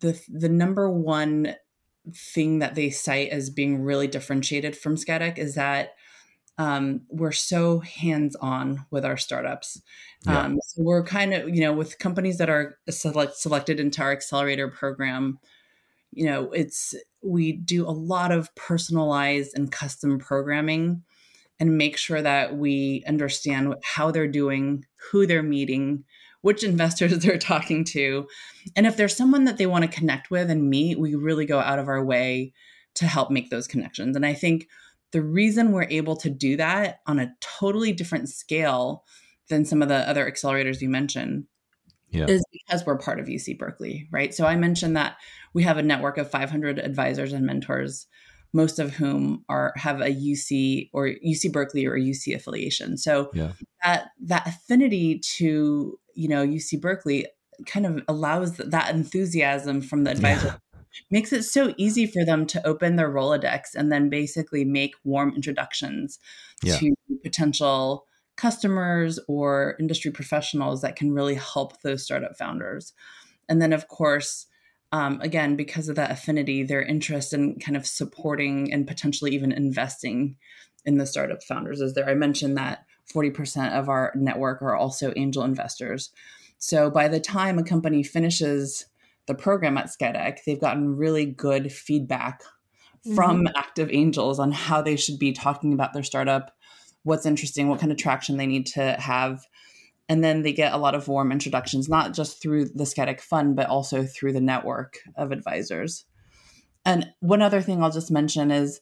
[0.00, 1.56] the the number one
[2.14, 5.94] thing that they cite as being really differentiated from Skydeck is that
[6.58, 9.80] um, we're so hands on with our startups.
[10.26, 10.40] Yeah.
[10.40, 14.12] Um, so we're kind of, you know, with companies that are select, selected into our
[14.12, 15.38] accelerator program,
[16.12, 21.02] you know, it's, we do a lot of personalized and custom programming
[21.58, 26.04] and make sure that we understand how they're doing, who they're meeting,
[26.40, 28.26] which investors they're talking to.
[28.74, 31.60] And if there's someone that they want to connect with and meet, we really go
[31.60, 32.52] out of our way
[32.94, 34.16] to help make those connections.
[34.16, 34.66] And I think
[35.12, 39.04] the reason we're able to do that on a totally different scale
[39.48, 41.44] than some of the other accelerators you mentioned
[42.10, 42.26] yeah.
[42.26, 44.34] is because we're part of UC Berkeley, right?
[44.34, 45.16] So I mentioned that
[45.54, 48.06] we have a network of 500 advisors and mentors,
[48.52, 52.96] most of whom are have a UC or UC Berkeley or UC affiliation.
[52.96, 53.52] So yeah.
[53.82, 57.26] that that affinity to you know UC Berkeley
[57.66, 60.56] kind of allows that enthusiasm from the advisor yeah
[61.10, 65.34] makes it so easy for them to open their Rolodex and then basically make warm
[65.34, 66.18] introductions
[66.64, 68.06] to potential
[68.40, 72.94] customers or industry professionals that can really help those startup founders.
[73.50, 74.46] And then, of course,
[74.92, 79.52] um, again, because of that affinity, their interest in kind of supporting and potentially even
[79.52, 80.36] investing
[80.86, 82.08] in the startup founders is there.
[82.08, 86.10] I mentioned that 40% of our network are also angel investors.
[86.56, 88.86] So by the time a company finishes
[89.26, 92.42] the program at Skydeck, they've gotten really good feedback
[93.14, 93.56] from mm-hmm.
[93.56, 96.56] active angels on how they should be talking about their startup,
[97.02, 99.46] what's interesting, what kind of traction they need to have.
[100.08, 103.56] And then they get a lot of warm introductions, not just through the Skydeck Fund,
[103.56, 106.04] but also through the network of advisors.
[106.84, 108.80] And one other thing I'll just mention is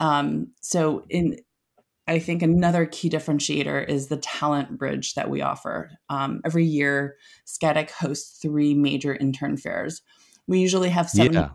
[0.00, 1.38] um, so in
[2.06, 5.90] I think another key differentiator is the talent bridge that we offer.
[6.10, 10.02] Um, every year, Skydeck hosts three major intern fairs.
[10.46, 11.48] We usually have seven, yeah.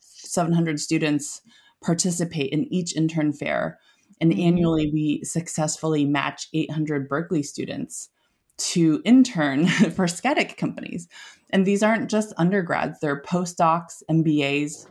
[0.00, 1.42] 700 students
[1.84, 3.78] participate in each intern fair.
[4.22, 4.40] And mm-hmm.
[4.40, 8.08] annually, we successfully match 800 Berkeley students
[8.56, 11.08] to intern for Skydeck companies.
[11.50, 14.86] And these aren't just undergrads, they're postdocs, MBAs,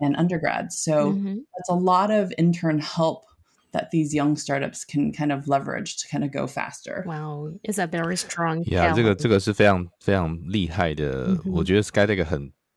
[0.00, 0.78] and undergrads.
[0.78, 1.38] So mm-hmm.
[1.56, 3.24] that's a lot of intern help
[3.72, 7.04] that these young startups can kind of leverage to kind of go faster.
[7.06, 8.62] Wow, is a very strong.
[8.64, 8.84] Yeah,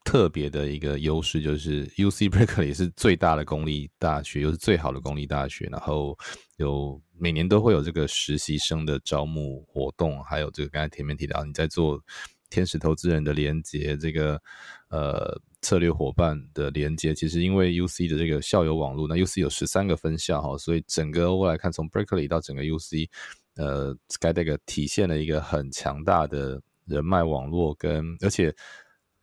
[0.04, 6.18] 特别的一个优势，就是 UC Berkeley 是最大的公立大学，又是最好的公立大学，然后
[6.58, 12.02] 有每年都会有这个实习生的招募活动，还有这个刚才前面提到你在做
[12.50, 14.42] 天使投资人的连接，这个
[14.90, 23.08] 呃策略伙伴的连接，其实因为 UC 的这个校友网络，那 UC 有十三个分校哈，所以整个我来看，从 Berkeley 到整个 UC，
[23.56, 28.52] 呃，Skydeck 体现了一个很强大的人脉网络跟而且。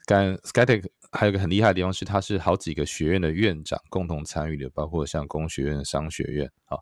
[0.09, 6.79] 跟 Skytech 还有个很厉害的地方是，它是好几个学院的院长共同参与的，包括像工学院、商学院啊，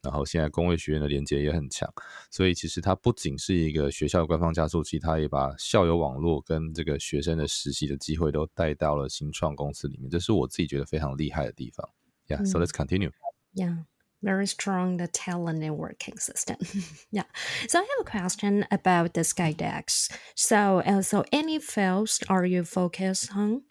[0.00, 1.92] 然后现在工位学院的连接也很强，
[2.30, 11.88] 所以其实它不仅是一个学校官方加速器，它也把校友网络跟这个学生的实习的机会都带到了新创公司里面，这是我自己觉得非常厉害的地方。
[12.28, 13.10] Yeah, so let's continue.
[13.54, 13.86] Yeah.
[14.22, 16.56] Very strong the talent networking system.
[17.12, 17.22] yeah.
[17.68, 20.10] So I have a question about the Skydeck's.
[20.34, 23.62] So, uh, so any fields are you focused on?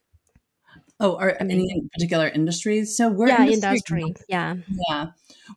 [0.99, 2.95] Oh, are I mean, any particular industries?
[2.95, 4.55] So we're yeah, industry, industry yeah,
[4.89, 5.07] yeah,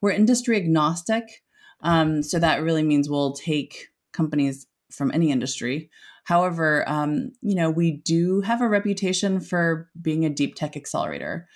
[0.03, 1.43] we're industry agnostic.
[1.83, 5.89] Um, so that really means we'll take companies from any industry.
[6.25, 11.49] However, um, you know, we do have a reputation for being a deep tech accelerator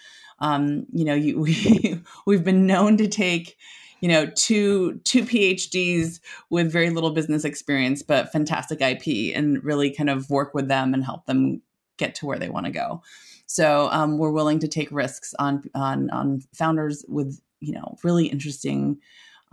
[0.45, 3.57] um, you know, you, we we've been known to take
[4.01, 9.91] you know two two phds with very little business experience but fantastic ip and really
[9.91, 11.63] kind of work with them and help them
[11.97, 13.03] get to where they want to go.
[13.47, 18.27] So um, we're willing to take risks on on on founders with you know really
[18.27, 18.99] interesting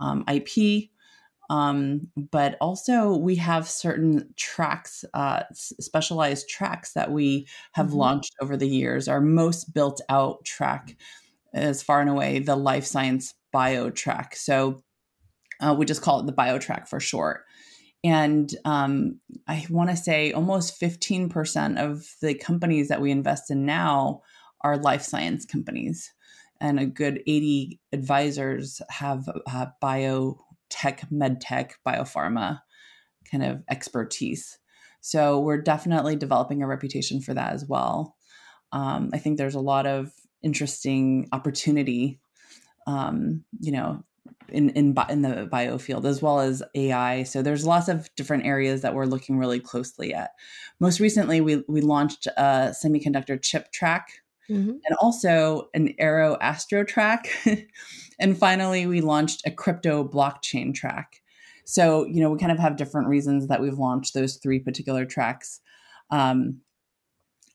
[0.00, 0.48] um, ip
[1.52, 7.96] um, but also, we have certain tracks, uh, specialized tracks that we have mm-hmm.
[7.96, 9.06] launched over the years.
[9.06, 10.96] Our most built out track
[11.52, 14.34] is far and away the life science bio track.
[14.34, 14.82] So
[15.60, 17.44] uh, we just call it the bio track for short.
[18.02, 23.66] And um, I want to say almost 15% of the companies that we invest in
[23.66, 24.22] now
[24.62, 26.14] are life science companies.
[26.62, 30.38] And a good 80 advisors have uh, bio
[30.72, 32.60] tech, med tech, biopharma
[33.30, 34.58] kind of expertise.
[35.00, 38.16] So we're definitely developing a reputation for that as well.
[38.72, 42.20] Um, I think there's a lot of interesting opportunity,
[42.86, 44.02] um, you know,
[44.48, 47.24] in in in the bio field as well as AI.
[47.24, 50.30] So there's lots of different areas that we're looking really closely at.
[50.80, 54.21] Most recently, we we launched a semiconductor chip track
[54.52, 54.70] mm-hmm.
[54.70, 57.28] and also an Aero Astro track.
[58.20, 61.20] and finally, we launched a crypto blockchain track.
[61.64, 65.04] So, you know, we kind of have different reasons that we've launched those three particular
[65.04, 65.60] tracks.
[66.10, 66.60] Um,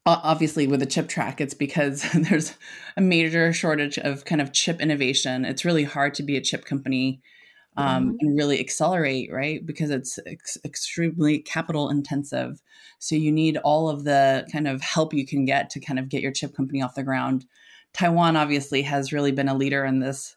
[0.06, 2.54] obviously, with the chip track, it's because there's
[2.96, 5.46] a major shortage of kind of chip innovation.
[5.46, 7.22] It's really hard to be a chip company
[7.78, 8.16] um, mm-hmm.
[8.20, 9.66] and really accelerate, right?
[9.66, 12.62] Because it's ex- extremely capital intensive.
[13.00, 16.10] So you need all of the kind of help you can get to kind of
[16.10, 17.46] get your chip company off the ground.
[17.94, 20.36] Taiwan obviously has really been a leader in this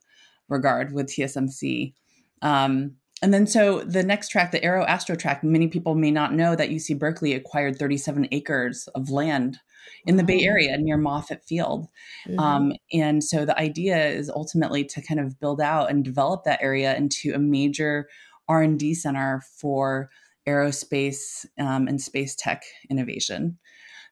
[0.48, 1.94] regard with TSMC.
[2.42, 6.35] Um, and then so the next track, the Aero Astro track, many people may not
[6.35, 9.59] know that UC Berkeley acquired 37 acres of land
[10.06, 11.88] in the Bay Area near Moffett Field.
[12.26, 12.38] Mm-hmm.
[12.38, 16.62] Um, and so the idea is ultimately to kind of build out and develop that
[16.62, 18.08] area into a major
[18.48, 20.10] R&D center for
[20.46, 23.58] aerospace um, and space tech innovation.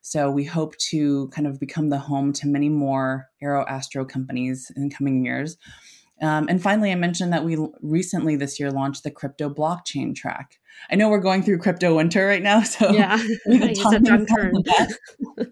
[0.00, 4.70] So we hope to kind of become the home to many more Aero Astro companies
[4.76, 5.56] in coming years.
[6.20, 10.58] Um, and finally, I mentioned that we recently this year launched the crypto blockchain track.
[10.90, 14.54] I know we're going through crypto winter right now, so yeah, it's a turn.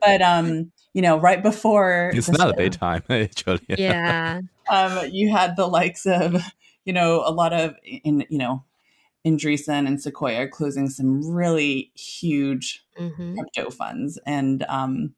[0.01, 3.61] but um, you know, right before it's not a bad time actually.
[3.69, 6.43] Yeah, um, you had the likes of
[6.85, 8.65] you know a lot of in you know
[9.27, 13.35] Andreessen and Sequoia closing some really huge mm-hmm.
[13.35, 15.15] crypto funds, and um,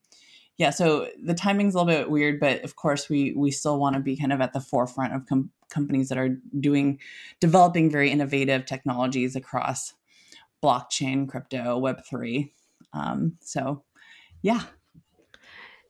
[0.59, 3.94] yeah, so the timing's a little bit weird, but of course we we still want
[3.94, 6.99] to be kind of at the forefront of com- companies that are doing
[7.40, 9.94] developing very innovative technologies across
[10.62, 12.53] blockchain, crypto, Web three.
[12.92, 13.85] Um, so,
[14.42, 14.62] yeah.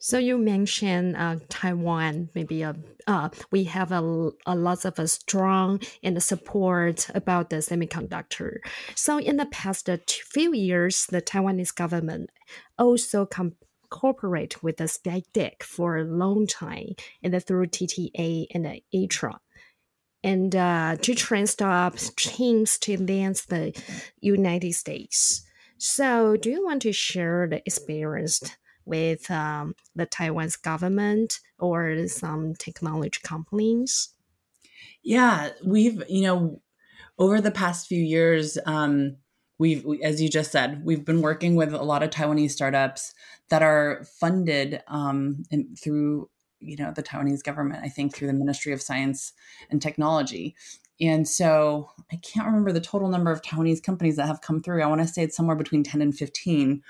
[0.00, 2.28] So you mentioned uh, Taiwan.
[2.34, 2.74] Maybe uh,
[3.08, 8.58] uh, we have a, a lot of a strong and support about the semiconductor.
[8.94, 12.30] So in the past few years, the Taiwanese government
[12.78, 13.56] also com-
[13.90, 19.40] cooperate with the Skydeck for a long time, and through TTA and ATRA.
[20.24, 23.72] And uh, to train startups teams to advance the
[24.20, 25.42] United States.
[25.78, 28.42] So, do you want to share the experience
[28.84, 34.10] with um, the Taiwan's government or some technology companies?
[35.04, 36.62] Yeah, we've, you know,
[37.18, 39.16] over the past few years, um,
[39.58, 43.14] we've, we, as you just said, we've been working with a lot of Taiwanese startups
[43.50, 45.42] that are funded um,
[45.82, 46.28] through,
[46.60, 47.84] you know, the Taiwanese government.
[47.84, 49.32] I think through the Ministry of Science
[49.70, 50.54] and Technology.
[51.00, 54.82] And so I can't remember the total number of Taiwanese companies that have come through.
[54.82, 56.82] I want to say it's somewhere between 10 and 15.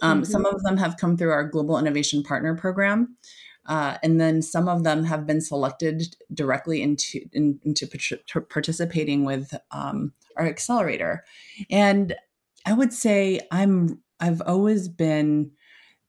[0.00, 0.30] Um, mm-hmm.
[0.30, 3.16] Some of them have come through our Global Innovation Partner Program.
[3.66, 7.88] Uh, and then some of them have been selected directly into in, into
[8.48, 11.24] participating with um, our accelerator.
[11.70, 12.16] And
[12.66, 15.52] I would say I'm I've always been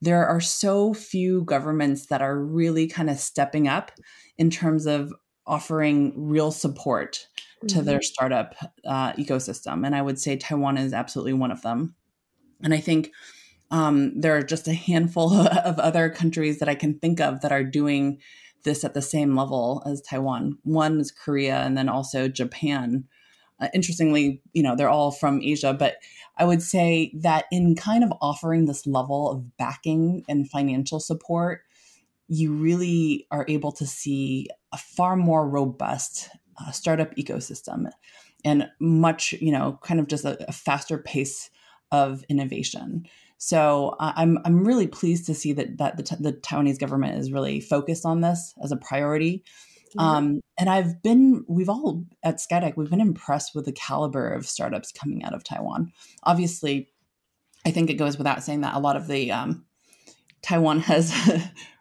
[0.04, 3.92] there are so few governments that are really kind of stepping up
[4.38, 5.14] in terms of
[5.48, 7.26] offering real support
[7.68, 7.86] to mm-hmm.
[7.86, 8.54] their startup
[8.86, 9.86] uh, ecosystem.
[9.86, 11.96] And I would say Taiwan is absolutely one of them.
[12.62, 13.12] And I think
[13.72, 17.54] um, there are just a handful of other countries that I can think of that
[17.54, 18.20] are doing
[18.66, 20.58] this at the same level as Taiwan.
[20.64, 23.06] One is Korea, and then also Japan.
[23.60, 25.98] Uh, interestingly, you know, they're all from Asia, but
[26.38, 31.62] I would say that in kind of offering this level of backing and financial support,
[32.28, 36.30] you really are able to see a far more robust
[36.60, 37.90] uh, startup ecosystem
[38.44, 41.50] and much, you know, kind of just a, a faster pace
[41.92, 43.06] of innovation.
[43.38, 47.32] So uh, I'm I'm really pleased to see that that the, the Taiwanese government is
[47.32, 49.44] really focused on this as a priority.
[49.98, 54.48] Um, and I've been, we've all at Skydeck, we've been impressed with the caliber of
[54.48, 55.92] startups coming out of Taiwan.
[56.24, 56.90] Obviously,
[57.66, 59.66] I think it goes without saying that a lot of the um,
[60.42, 61.14] Taiwan has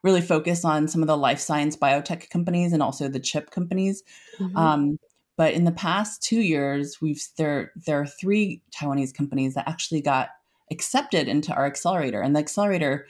[0.02, 4.02] really focused on some of the life science biotech companies and also the chip companies.
[4.38, 4.56] Mm-hmm.
[4.56, 4.98] Um,
[5.36, 10.02] but in the past two years, we've there there are three Taiwanese companies that actually
[10.02, 10.28] got
[10.70, 13.06] accepted into our accelerator, and the accelerator,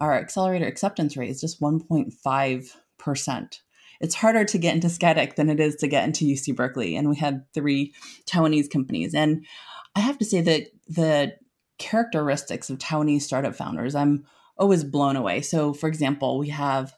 [0.00, 3.62] our accelerator acceptance rate is just one point five percent.
[4.02, 7.08] It's harder to get into Skydeck than it is to get into UC Berkeley, and
[7.08, 7.94] we had three
[8.26, 9.14] Taiwanese companies.
[9.14, 9.46] And
[9.94, 11.34] I have to say that the
[11.78, 14.24] characteristics of Taiwanese startup founders, I'm
[14.56, 15.40] always blown away.
[15.40, 16.92] So, for example, we have,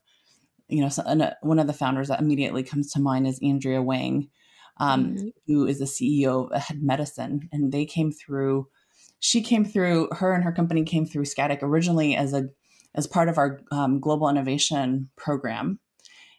[0.68, 4.28] you know, one of the founders that immediately comes to mind is Andrea Wang,
[4.78, 5.28] um, mm-hmm.
[5.46, 8.68] who is the CEO of Ahead Medicine, and they came through.
[9.20, 10.08] She came through.
[10.12, 12.48] Her and her company came through Skydeck originally as a
[12.94, 15.80] as part of our um, global innovation program,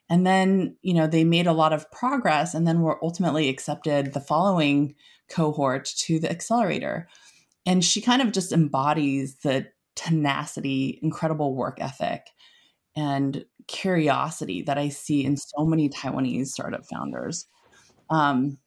[0.09, 4.13] and then you know they made a lot of progress, and then were ultimately accepted
[4.13, 4.95] the following
[5.29, 7.07] cohort to the accelerator.
[7.65, 12.27] And she kind of just embodies the tenacity, incredible work ethic,
[12.95, 17.47] and curiosity that I see in so many Taiwanese startup founders.
[18.09, 18.59] Um,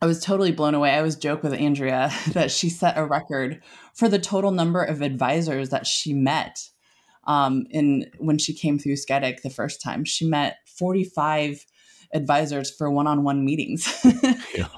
[0.00, 0.90] I was totally blown away.
[0.90, 3.62] I always joke with Andrea that she set a record
[3.94, 6.68] for the total number of advisors that she met
[7.24, 10.04] um, in when she came through Skydeck the first time.
[10.04, 11.64] She met 45
[12.14, 13.88] advisors for one-on-one meetings.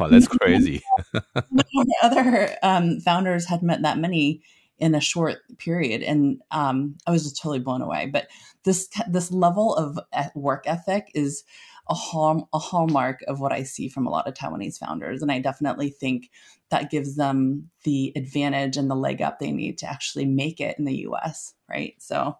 [0.00, 0.82] oh, that's crazy.
[2.02, 4.42] other um, founders had met that many
[4.78, 8.06] in a short period, and um, I was just totally blown away.
[8.06, 8.28] But
[8.64, 9.98] this this level of
[10.34, 11.44] work ethic is
[11.88, 15.30] a, hall, a hallmark of what I see from a lot of Taiwanese founders, and
[15.30, 16.30] I definitely think
[16.70, 20.78] that gives them the advantage and the leg up they need to actually make it
[20.78, 21.54] in the U.S.
[21.68, 21.94] Right?
[21.98, 22.36] So,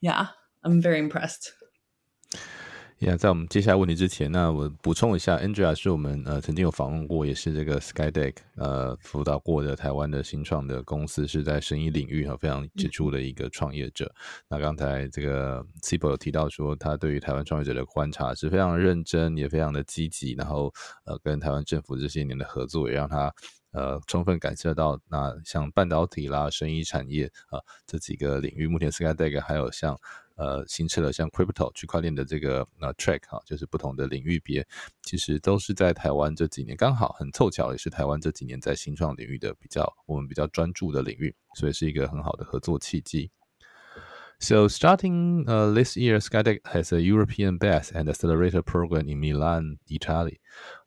[0.00, 0.28] yeah,
[0.64, 1.52] I'm very impressed.
[3.18, 14.10] 在我们接下来问题之前，那我补充一下，Andrea 是我们呃曾经有访问过，也是这个 Skydeck 呃辅导过的台湾的新创的公司，是在生意领域哈非常杰出的一个创业者。
[14.48, 20.72] 那刚才这个 c i p o 有提到说，他对于台湾创业者的观察是非常认真，也非常的积极，然后
[21.04, 23.34] 呃跟台湾政府这些年的合作，也让他
[23.72, 29.98] 呃充分感受到，那像半导体啦、生意产业啊这几个领域，目前 Skydeck 还有像。
[30.35, 34.63] 呃，新设了像 crypto 区块链的这个呃 track 哈，就是不同的领域别，
[35.01, 43.31] 其实都是在台湾这几年刚好很凑巧，也是台湾这几年在新创领域的比较我们比较专注的领域，所以是一个很好的合作契机。
[44.39, 50.39] So starting uh, this year, Skydeck has a European base and accelerator program in Milan, Italy.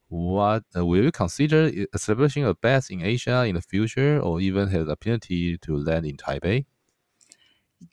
[0.06, 4.68] What uh, will you consider establishing a base in Asia in the future, or even
[4.68, 6.66] have the opportunity to land in Taipei?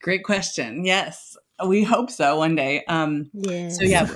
[0.01, 0.83] Great question.
[0.83, 2.84] Yes, we hope so one day.
[2.86, 3.78] Um, yes.
[3.78, 4.08] So yeah,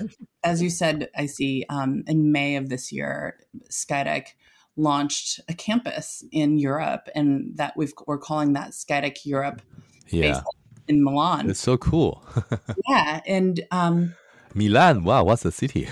[0.44, 3.38] as you said, I see um, in May of this year,
[3.70, 4.28] Skydeck
[4.76, 9.62] launched a campus in Europe, and that we've, we're calling that Skydeck Europe.
[10.08, 10.42] Yeah.
[10.88, 11.50] In Milan.
[11.50, 12.24] It's so cool.
[12.88, 14.14] yeah, and um,
[14.54, 15.02] Milan.
[15.02, 15.88] Wow, what's the city?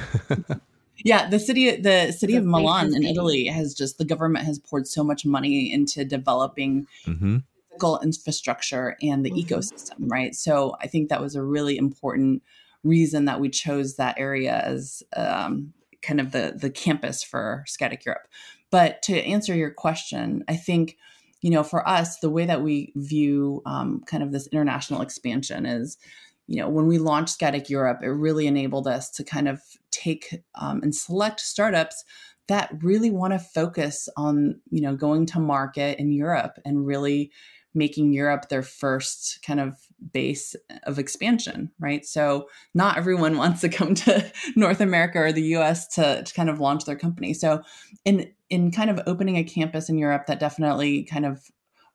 [1.04, 4.86] yeah, the city, the city of Milan in Italy has just the government has poured
[4.86, 6.86] so much money into developing.
[7.06, 7.38] Mm-hmm
[7.74, 9.54] physical infrastructure and the mm-hmm.
[9.54, 10.34] ecosystem, right?
[10.34, 12.42] So I think that was a really important
[12.82, 15.72] reason that we chose that area as um,
[16.02, 18.28] kind of the the campus for Skydeck Europe.
[18.70, 20.96] But to answer your question, I think
[21.44, 25.66] you know, for us, the way that we view um, kind of this international expansion
[25.66, 25.98] is,
[26.46, 29.60] you know, when we launched Skydeck Europe, it really enabled us to kind of
[29.90, 32.02] take um, and select startups
[32.48, 37.30] that really want to focus on, you know, going to market in Europe and really
[37.74, 39.76] making Europe their first kind of
[40.12, 40.54] base
[40.84, 42.04] of expansion, right?
[42.04, 46.50] So not everyone wants to come to North America or the US to, to kind
[46.50, 47.34] of launch their company.
[47.34, 47.62] So
[48.04, 51.50] in in kind of opening a campus in Europe, that definitely kind of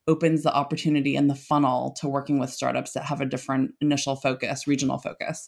[0.10, 4.16] opens the opportunity and the funnel to working with startups that have a different initial
[4.16, 5.48] focus, regional focus.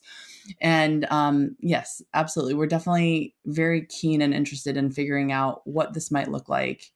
[0.62, 2.54] And um, yes, absolutely.
[2.54, 6.92] We're definitely very keen and interested in figuring out what this might look like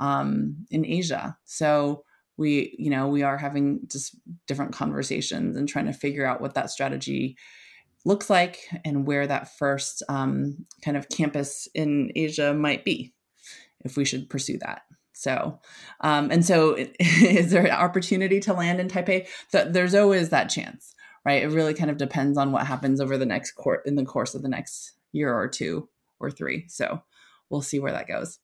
[0.00, 1.36] um, in Asia.
[1.44, 2.04] So
[2.36, 4.16] we you know we are having just
[4.46, 7.36] different conversations and trying to figure out what that strategy
[8.04, 13.12] looks like and where that first um, kind of campus in asia might be
[13.84, 14.82] if we should pursue that.
[15.12, 15.60] So
[16.00, 19.28] um, and so is there an opportunity to land in taipei?
[19.52, 21.42] There's always that chance right?
[21.42, 24.34] It really kind of depends on what happens over the next court in the course
[24.34, 25.88] of the next year or two
[26.20, 26.66] or three.
[26.68, 27.02] So
[27.50, 28.38] we'll see where that goes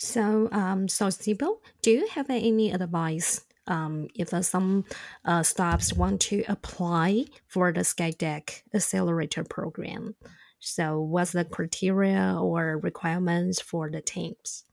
[0.00, 4.86] so, um, so Sibyl, do you have any advice um, if uh, some
[5.26, 10.14] uh, startups want to apply for the Skydeck Accelerator program?
[10.58, 14.64] So, what's the criteria or requirements for the teams?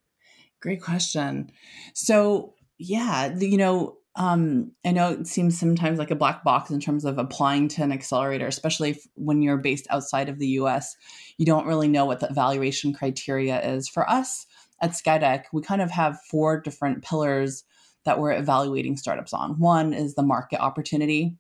[0.61, 1.51] Great question.
[1.93, 6.79] So, yeah, you know, um, I know it seems sometimes like a black box in
[6.79, 10.95] terms of applying to an accelerator, especially when you're based outside of the US.
[11.37, 13.87] You don't really know what the evaluation criteria is.
[13.87, 14.46] For us,
[14.81, 17.63] at Skydeck, we kind of have four different pillars
[18.05, 19.59] that we're evaluating startups on.
[19.59, 21.35] One is the market opportunity.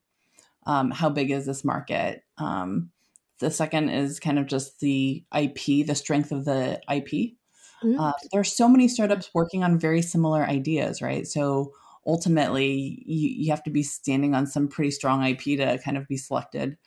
[0.65, 2.23] Um, how big is this market?
[2.37, 2.91] Um,
[3.39, 7.35] the second is kind of just the IP, the strength of the IP.
[7.83, 7.99] Mm-hmm.
[7.99, 11.27] Uh, there are so many startups working on very similar ideas, right?
[11.27, 11.73] So
[12.05, 16.07] ultimately, you, you have to be standing on some pretty strong IP to kind of
[16.07, 16.77] be selected.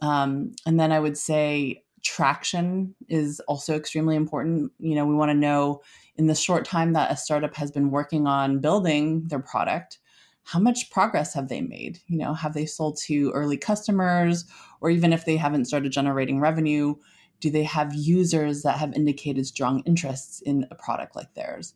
[0.00, 4.72] Um, and then I would say traction is also extremely important.
[4.78, 5.82] You know, we want to know
[6.16, 9.98] in the short time that a startup has been working on building their product,
[10.44, 11.98] how much progress have they made?
[12.06, 14.44] You know, have they sold to early customers
[14.80, 16.94] or even if they haven't started generating revenue,
[17.40, 21.74] do they have users that have indicated strong interests in a product like theirs?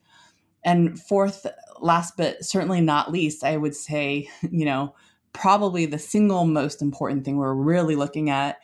[0.65, 1.47] And fourth,
[1.81, 4.95] last but certainly not least, I would say, you know,
[5.33, 8.59] probably the single most important thing we're really looking at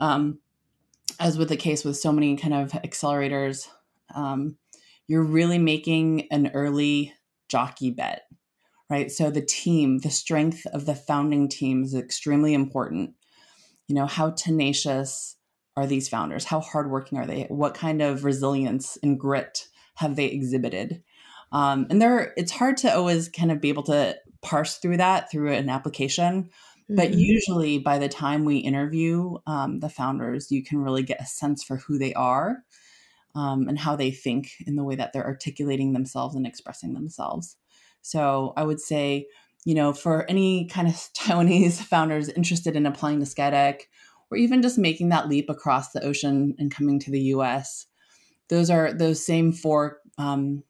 [0.00, 0.38] um,
[1.18, 3.68] as with the case with so many kind of accelerators,
[4.14, 4.56] um,
[5.06, 7.12] you're really making an early
[7.48, 8.22] jockey bet,
[8.90, 9.10] right?
[9.10, 13.14] So the team, the strength of the founding team is extremely important.
[13.88, 15.36] You know, how tenacious
[15.76, 16.44] are these founders?
[16.44, 17.44] How hardworking are they?
[17.44, 21.02] What kind of resilience and grit have they exhibited?
[21.52, 25.30] Um, and there, it's hard to always kind of be able to parse through that
[25.30, 26.50] through an application
[26.88, 27.18] but mm-hmm.
[27.18, 31.64] usually, by the time we interview um, the founders, you can really get a sense
[31.64, 32.62] for who they are
[33.34, 37.56] um, and how they think in the way that they're articulating themselves and expressing themselves.
[38.02, 39.26] So I would say,
[39.64, 43.80] you know, for any kind of Taiwanese founders interested in applying to Skydeck
[44.30, 47.86] or even just making that leap across the ocean and coming to the US,
[48.48, 50.62] those are those same four um,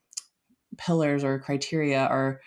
[0.78, 2.40] pillars or criteria are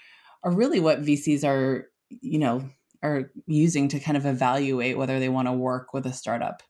[0.43, 2.69] are really what VCs are, you know,
[3.01, 6.63] are using to kind of evaluate whether they want to work with a startup.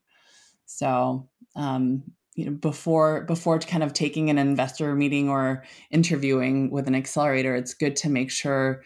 [0.66, 2.04] So, um,
[2.36, 7.56] you know, before before kind of taking an investor meeting or interviewing with an accelerator,
[7.56, 8.84] it's good to make sure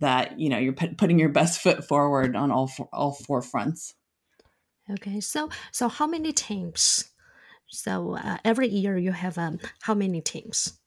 [0.00, 3.42] that you know you're put, putting your best foot forward on all four, all four
[3.42, 3.94] fronts.
[4.90, 7.10] Okay, so so how many teams?
[7.68, 10.78] So uh, every year you have um, how many teams?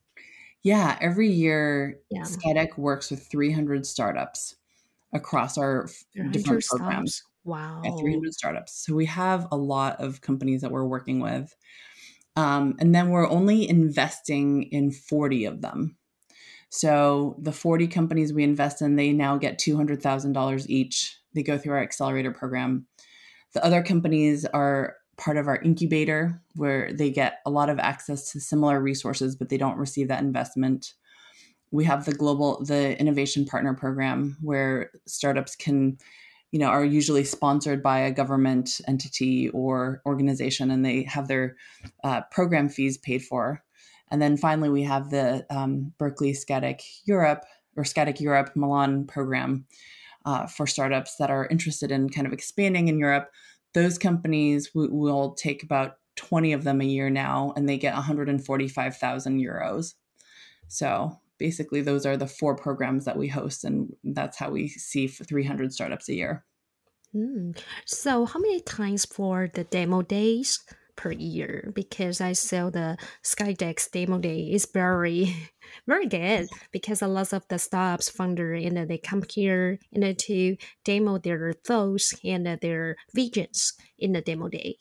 [0.64, 2.24] Yeah, every year yeah.
[2.24, 4.56] Skydeck works with 300 startups
[5.14, 5.88] across our
[6.32, 7.24] different programs.
[7.44, 7.82] Wow.
[7.84, 8.86] At 300 startups.
[8.86, 11.56] So we have a lot of companies that we're working with.
[12.36, 15.98] Um, and then we're only investing in 40 of them.
[16.70, 21.18] So the 40 companies we invest in, they now get $200,000 each.
[21.34, 22.88] They go through our accelerator program.
[23.54, 28.32] The other companies are part of our incubator, where they get a lot of access
[28.32, 30.94] to similar resources, but they don't receive that investment
[31.72, 35.98] we have the global the innovation partner program where startups can
[36.52, 41.56] you know are usually sponsored by a government entity or organization and they have their
[42.04, 43.64] uh, program fees paid for.
[44.10, 47.46] And then finally we have the um, berkeley Skydeck europe
[47.78, 49.66] or Skydeck europe milan program
[50.26, 53.32] uh, for startups that are interested in kind of expanding in europe.
[53.74, 57.94] Those companies w- will take about 20 of them a year now and they get
[57.94, 59.94] 145000 euros.
[60.68, 65.08] So basically those are the four programs that we host and that's how we see
[65.08, 66.46] 300 startups a year
[67.16, 67.58] mm.
[67.86, 70.60] so how many times for the demo days
[70.96, 75.34] per year because I saw the Skydeck's demo day is very,
[75.88, 80.58] very good because a lot of the startups founder and they come here and to
[80.86, 84.78] demo their thoughts and their visions in the demo day.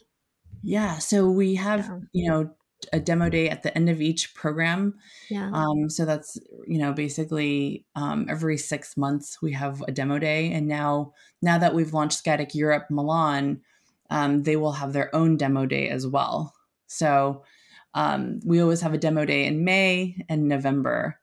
[0.62, 1.98] Yeah, so we have yeah.
[2.12, 2.50] you know
[2.92, 4.94] a demo day at the end of each program.
[5.28, 5.50] Yeah.
[5.52, 10.52] Um, so that's you know basically um, every six months we have a demo day,
[10.52, 11.12] and now
[11.42, 13.60] now that we've launched Skydeck Europe Milan,
[14.10, 16.54] um, they will have their own demo day as well.
[16.86, 17.44] So
[17.94, 21.20] um, we always have a demo day in May and November.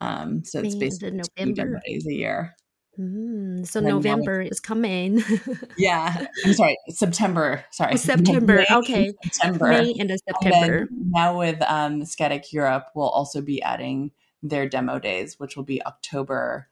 [0.00, 2.56] Um, so it's basically two demo days a year.
[2.98, 5.22] Mm, so November is coming.
[5.78, 7.64] yeah, I'm sorry, September.
[7.70, 8.56] Sorry, oh, September.
[8.68, 9.68] May, okay, September.
[9.68, 10.88] May and September.
[10.90, 12.04] And now with um,
[12.50, 14.10] Europe, we'll also be adding
[14.42, 16.68] their demo days, which will be October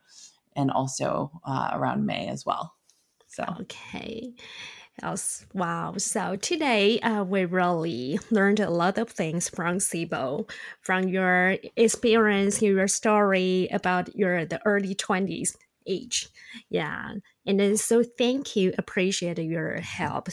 [0.54, 2.74] and also uh, around May as well.
[3.26, 4.34] So okay.
[5.54, 5.94] Wow.
[5.96, 10.46] So today uh, we really learned a lot of things from Sibyl,
[10.82, 15.56] from your experience, your story about your the early 20s
[15.86, 16.28] age.
[16.68, 17.14] Yeah.
[17.46, 18.72] And then so thank you.
[18.78, 20.28] Appreciate your help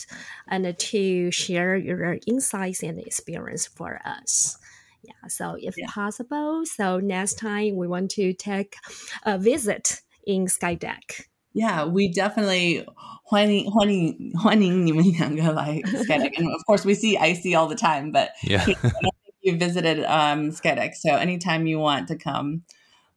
[0.48, 4.58] and to share your insights and experience for us.
[5.04, 5.28] Yeah.
[5.30, 5.88] So if yeah.
[5.90, 8.76] possible, so next time we want to take
[9.24, 11.28] a visit in Skydeck.
[11.54, 12.86] Yeah, we definitely
[13.24, 18.64] 欢迎欢迎欢迎你们两个来 and of course we see IC all the time, but yeah.
[19.42, 20.94] you visited um, Skydeck.
[20.94, 22.64] So anytime you want to come,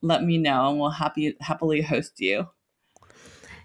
[0.03, 2.49] let me know, and we'll happy happily host you.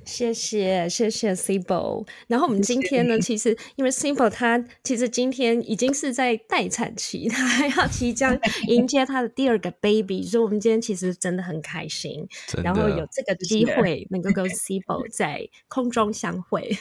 [0.05, 2.05] 谢谢谢谢 Sibo。
[2.27, 8.37] 然后我们今天呢，其实因为 Sibo 他其实今天已经是在待产期，他还要即将
[8.67, 12.27] 迎接他的第二个 baby，所以我们今天其实真的很开心，
[12.63, 16.77] 然后有这个机会能够跟 Sibo 在空中相会。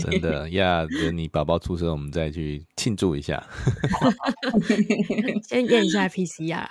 [0.00, 3.44] 真的呀，等你宝宝出生，我们再去庆祝一下。
[5.48, 6.66] 先验一下 PCR。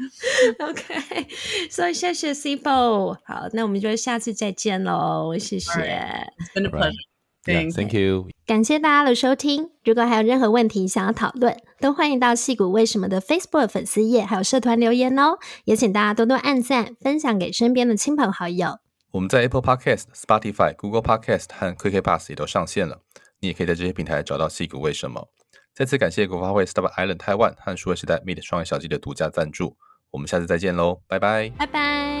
[0.58, 1.28] OK，
[1.70, 5.70] 所以谢谢 Sibo，好，那我们就下次再见喽，谢谢。
[5.72, 6.94] It's been a pleasure.
[7.42, 8.28] Thank you.
[8.46, 9.70] 感谢大家的收听。
[9.82, 15.38] 如果还有任何问题想要讨论，都欢迎到戏骨为什么的 Facebook 粉丝页还有社团留言哦。
[15.64, 18.78] 也请大家多多按赞，分享给身边的亲朋好友。
[19.12, 23.00] 我们在 Apple Podcast、Spotify、Google Podcast 和 KK Pass 也都上线了，
[23.40, 25.28] 你也可以在这些平台找到戏骨为什么。
[25.74, 29.76] 再次感谢国发会 Startup Island Taiwan 和数位时代 Meet 双业小记的独家赞助。
[30.10, 32.19] 我们下次再见喽，拜拜，拜拜。